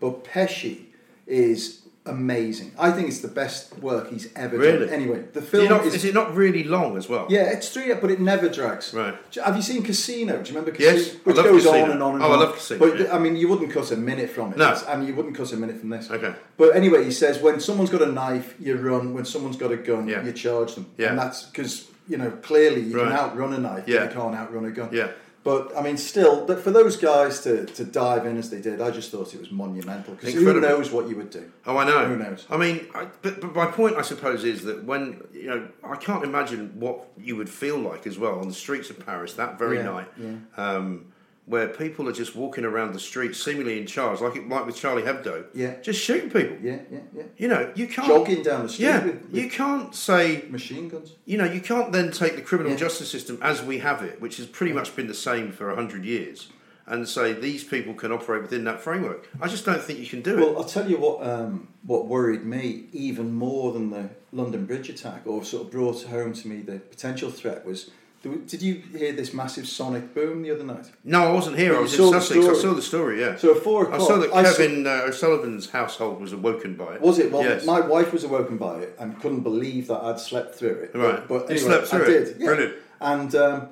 [0.00, 0.86] but Pesci
[1.26, 2.72] is amazing.
[2.78, 4.86] I think it's the best work he's ever Really?
[4.86, 4.94] done.
[4.94, 7.26] Anyway, the film not, is, is it not really long as well?
[7.28, 8.92] yeah, it's three, but it never drags.
[8.94, 9.14] Right.
[9.44, 10.42] Have you seen Casino?
[10.42, 11.18] Do you remember Yes, Casino?
[11.18, 11.84] I Which love goes Casino.
[11.84, 13.14] on and on and Oh, I love Casino, But yeah.
[13.14, 14.58] I mean, you wouldn't cut a minute from it.
[14.58, 14.66] No.
[14.72, 16.10] It's- and you wouldn't cut a minute from this.
[16.10, 16.34] Okay.
[16.56, 19.12] But anyway, he says when someone's got a knife, you run.
[19.14, 20.24] When someone's got a gun, Yeah.
[20.24, 20.86] you charge them.
[20.98, 21.10] Yeah.
[21.10, 23.08] And that's because you know clearly you Right.
[23.08, 24.00] can outrun a knife, Yeah.
[24.06, 24.90] but you can't outrun a gun.
[24.92, 25.08] Yeah.
[25.46, 28.80] But I mean, still, but for those guys to, to dive in as they did,
[28.80, 30.14] I just thought it was monumental.
[30.14, 31.52] Because who knows what you would do?
[31.64, 32.04] Oh, I know.
[32.04, 32.44] Who knows?
[32.50, 35.94] I mean, I, but, but my point, I suppose, is that when you know, I
[35.94, 39.56] can't imagine what you would feel like as well on the streets of Paris that
[39.56, 40.34] very Yeah, night, yeah.
[40.56, 41.12] Um,
[41.46, 44.74] where people are just walking around the streets, seemingly in charge, like it, like with
[44.76, 45.76] Charlie Hebdo, Yeah.
[45.80, 46.56] just shooting people.
[46.60, 47.22] Yeah, yeah, yeah.
[47.38, 50.88] You know, you can't Jogging down the street Yeah, with- with- you can't say Machine
[50.88, 51.14] guns.
[51.24, 52.78] you know, you can't then take the criminal Yeah.
[52.78, 56.04] justice system as we have it, which has pretty much been the same for hundred
[56.04, 56.48] years,
[56.84, 59.28] and say these people can operate within that framework.
[59.40, 60.50] I just don't think you can do Well, it.
[60.54, 61.24] Well, I'll tell you what.
[61.24, 66.02] Um, what worried me even more than the London Bridge attack, or sort of brought
[66.02, 67.90] home to me the potential threat was.
[68.46, 70.90] Did you hear this massive sonic boom the other night?
[71.04, 71.70] No, I wasn't here.
[71.72, 72.38] But I was in saw the Sussex.
[72.38, 72.56] I story.
[72.60, 73.20] saw the story.
[73.20, 73.36] Yeah.
[73.36, 76.74] So at four o'clock, I saw that I saw- Kevin uh, O'Sullivan's household was awoken
[76.76, 77.00] by it.
[77.00, 77.32] Was it?
[77.32, 77.64] Well, yes.
[77.64, 80.90] my wife was awoken by it and couldn't believe that I'd slept through it.
[80.94, 81.26] Right.
[81.28, 82.24] But, but You slept through I it?
[82.24, 82.40] did.
[82.40, 82.46] Yeah.
[82.46, 82.74] Brilliant.
[83.00, 83.68] And um,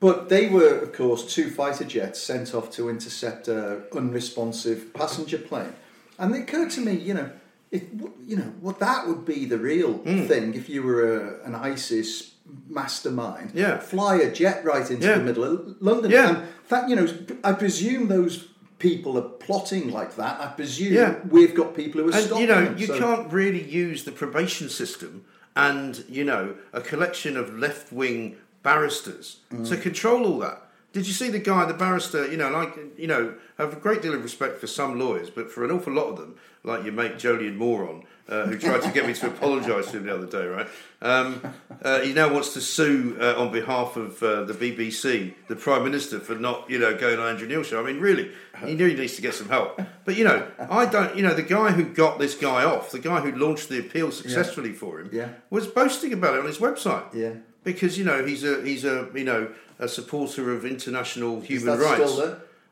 [0.00, 5.38] but they were, of course, two fighter jets sent off to intercept a unresponsive passenger
[5.38, 5.74] plane.
[6.18, 7.30] And it occurred to me, you know,
[7.70, 7.82] if
[8.26, 10.26] you know what that would be the real Hmm.
[10.26, 12.32] thing if you were a, an ISIS
[12.68, 13.52] mastermind.
[13.54, 13.78] Yeah.
[13.78, 15.18] Fly a jet right into Yeah.
[15.18, 16.10] the middle of London.
[16.10, 16.28] Yeah.
[16.28, 17.08] And that you know,
[17.44, 21.16] I presume those people are plotting like that, I presume Yeah.
[21.28, 24.04] we've got people who are And stopping you know, them, you so- can't really use
[24.04, 25.24] the probation system
[25.56, 29.68] and you know a collection of left-wing barristers Mm.
[29.68, 30.62] to control all that.
[30.92, 32.26] Did you see the guy, the barrister?
[32.30, 35.50] You know, like you know, have a great deal of respect for some lawyers, but
[35.50, 38.90] for an awful lot of them, like your mate Jolyon Moron, uh, who tried to
[38.92, 40.66] get me to apologise to him the other day, right?
[41.00, 41.40] Um,
[41.82, 45.84] uh, he now wants to sue uh, on behalf of uh, the BBC, the Prime
[45.84, 47.80] Minister, for not, you know, going on Andrew Neil show.
[47.82, 48.30] I mean, really,
[48.66, 49.80] he really needs to get some help.
[50.04, 51.16] But you know, I don't.
[51.16, 54.10] You know, the guy who got this guy off, the guy who launched the appeal
[54.10, 55.28] successfully for him, Yeah.
[55.50, 57.14] was boasting about it on his website.
[57.14, 57.34] Yeah.
[57.64, 62.20] because you know he's a he's a you know a supporter of international human rights.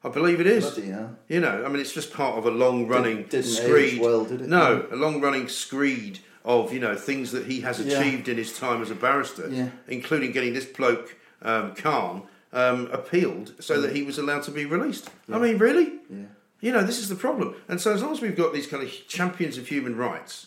[0.05, 0.65] I believe it is.
[0.71, 1.17] Bloody hell.
[1.29, 4.01] You know, I mean, it's just part of a long running screed.
[4.01, 4.49] well, did it?
[4.49, 7.99] No, a long running screed of you know things that he has Yeah.
[8.01, 9.71] achieved in his time as a barrister, Yeah.
[9.89, 12.23] including getting this bloke um, Khan
[12.53, 15.11] um, appealed so that he was allowed to be released.
[15.33, 15.93] I mean, really?
[16.09, 16.27] Yeah.
[16.61, 17.55] You know, this is the problem.
[17.69, 20.47] And so, as long as we've got these kind of champions of human rights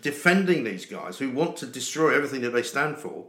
[0.00, 3.26] defending these guys who want to destroy everything that they stand for,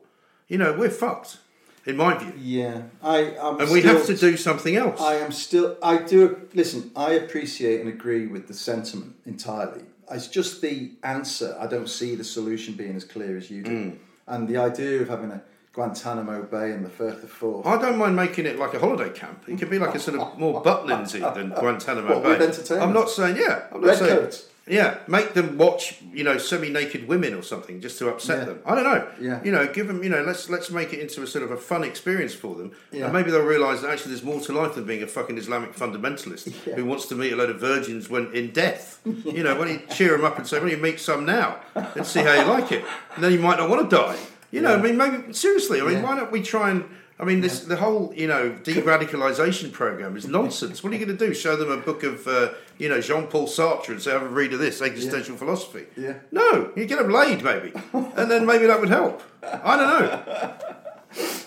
[0.47, 1.37] you know, we're fucked,
[1.85, 2.33] in my view.
[2.37, 3.35] Yeah, I.
[3.37, 4.99] I'm And we still- have to do something else.
[5.01, 5.77] I am still.
[5.81, 6.91] I do listen.
[6.95, 9.83] I appreciate and agree with the sentiment entirely.
[10.11, 11.55] It's just the answer.
[11.59, 13.71] I don't see the solution being as clear as you do.
[13.71, 13.97] Mm.
[14.27, 15.41] And the idea of having a
[15.73, 17.65] Guantanamo Bay and the Firth of Forth.
[17.65, 19.43] I don't mind making it like a holiday camp.
[19.47, 22.79] It could be like a sort of more Butlins than Guantanamo What, Bay.
[22.79, 23.65] I'm not saying, yeah.
[23.71, 24.47] I'm not Red saying, coats?
[24.67, 28.45] Yeah, make them watch, you know, semi-naked women or something just to upset Yeah.
[28.45, 28.59] them.
[28.65, 29.07] I don't know.
[29.21, 29.39] Yeah.
[29.43, 31.57] You know, give them, you know, let's let's make it into a sort of a
[31.57, 33.03] fun experience for them, Yeah.
[33.05, 35.75] and maybe they'll realise that actually there's more to life than being a fucking Islamic
[35.75, 36.73] fundamentalist Yeah.
[36.75, 38.99] who wants to meet a load of virgins when in death.
[39.05, 41.57] You know, when you cheer them up and say, "Why don't you meet some now
[41.75, 42.83] and see how you like it?"
[43.15, 44.17] And then you might not want to die.
[44.51, 45.79] You know, I mean, maybe seriously.
[45.79, 46.85] I mean, why don't we try and?
[47.17, 50.83] I mean, this the whole you know de-radicalisation program is nonsense.
[50.83, 51.33] What are you going to do?
[51.33, 54.27] Show them a book of uh, you know Jean Paul Sartre and say, "Have a
[54.27, 56.15] read of this existential philosophy." Yeah.
[56.31, 59.21] No, you get them laid maybe, and then maybe that would help.
[59.41, 60.53] I don't know.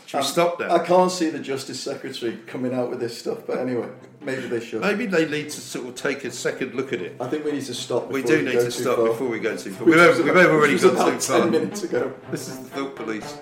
[0.06, 3.58] Should we stop I can't see the Justice Secretary coming out with this stuff, but
[3.58, 3.88] anyway,
[4.22, 4.80] maybe they should.
[4.80, 7.16] Maybe they need to sort of take a second look at it.
[7.20, 8.10] I think we need to stop.
[8.10, 9.08] We do need go to stop far.
[9.08, 9.84] before we go too far.
[9.84, 11.40] We've, we've about- already gone too far.
[11.42, 12.14] ten minutes ago.
[12.30, 13.36] This is the thought police.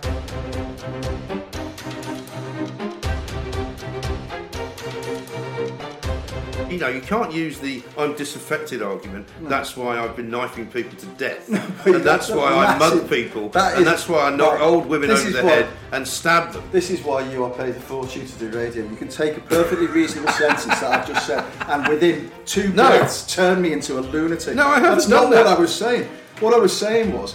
[6.77, 9.27] You know, you can't use the "I'm disaffected" argument.
[9.41, 11.49] That's why I've been knifing people to death,
[11.87, 15.09] and that's why I mug people, that and that's why I knock right, old women
[15.09, 16.63] this over the why- head and stab them.
[16.73, 18.87] This is why you are paid a fortune to do radio.
[18.87, 22.89] You can take a perfectly reasonable sentence that I've just said, and within two No.
[22.89, 24.55] breaths turn me into a lunatic.
[24.55, 25.47] No, I haven't That's not what.
[25.47, 26.07] I was saying.
[26.41, 27.35] What I was saying was,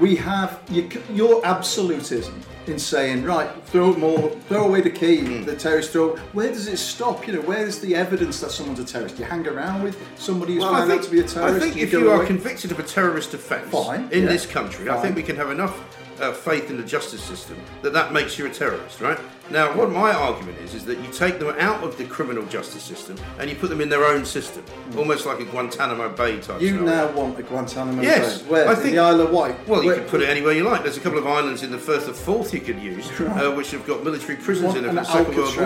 [0.00, 5.18] we have you, c- your absolutism in saying right, throw all, throw away the key,
[5.20, 5.44] Hmm.
[5.44, 6.16] the terrorist throw.
[6.32, 7.26] Where does it stop?
[7.26, 9.18] You know, where is the evidence that someone's a terrorist?
[9.18, 11.56] You hang around with somebody who's Well, found think, out to be a terrorist.
[11.56, 12.26] I think and if you are away?
[12.26, 14.28] convicted of a terrorist offence Fine, in yeah.
[14.28, 15.76] this country, I think we can have enough
[16.20, 19.18] uh, faith in the justice system that that makes you a terrorist, right?
[19.50, 22.84] Now, what my argument is is that you take them out of the criminal justice
[22.84, 24.62] system and you put them in their own system,
[24.96, 26.60] almost like a Guantanamo Bay type.
[26.60, 27.10] You scenario.
[27.10, 28.48] now want a Guantanamo Yes, Bay.
[28.50, 28.68] Where?
[28.68, 29.68] I In think- the Isle of Wight.
[29.68, 30.84] Well, you Where- can put it anywhere you like.
[30.84, 33.72] There's a couple of islands in the Firth of Forth you could use, uh, which
[33.72, 35.56] have got military prisons want in them an from the Second World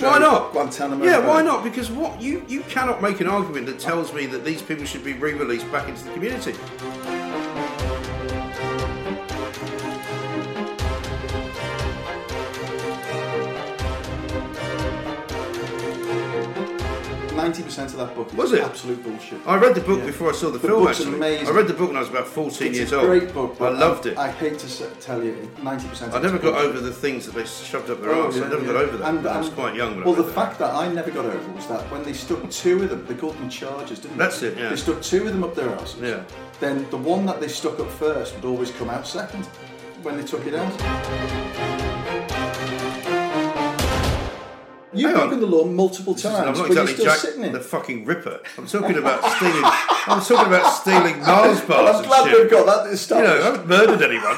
[0.00, 0.10] War.
[0.10, 0.52] Why not?
[0.52, 1.26] Guantanamo yeah, Bay.
[1.28, 1.62] why not?
[1.64, 5.04] Because what you you cannot make an argument that tells me that these people should
[5.04, 6.54] be re-released back into the community.
[17.52, 18.62] Ninety percent of that book is Was it?
[18.64, 19.38] absolute bullshit.
[19.46, 20.06] I read the book Yeah.
[20.06, 20.84] before I saw the, The film.
[20.84, 21.48] book's Actually, amazing.
[21.48, 23.04] I read the book when I was about 14 it's years a old.
[23.08, 23.56] great book.
[23.60, 24.16] I loved it.
[24.16, 26.14] I hate to tell you, ninety percent.
[26.14, 28.36] I never got over the things that they shoved up their Oh, arse.
[28.36, 29.06] I yeah, never got over that.
[29.10, 29.96] And- I was quite young.
[29.96, 30.32] When Well, I the that.
[30.34, 33.14] fact that I never got over was that when they stuck two of them, they
[33.14, 34.24] called them charges, didn't they?
[34.24, 34.70] That's it, yeah.
[34.70, 36.00] They stuck two of them up their asses.
[36.00, 36.22] Yeah.
[36.58, 39.44] Then the one that they stuck up first would always come out second
[40.02, 40.72] when they took it out.
[44.94, 47.52] You've broken the law multiple times, I'm not but you're exactly still Jack sitting in.
[47.52, 48.40] the fucking Ripper.
[48.58, 49.62] I'm talking about stealing.
[49.64, 52.40] I'm talking about stealing Mars bars I'm glad shit.
[52.42, 54.36] we've got that You know, I haven't murdered anyone.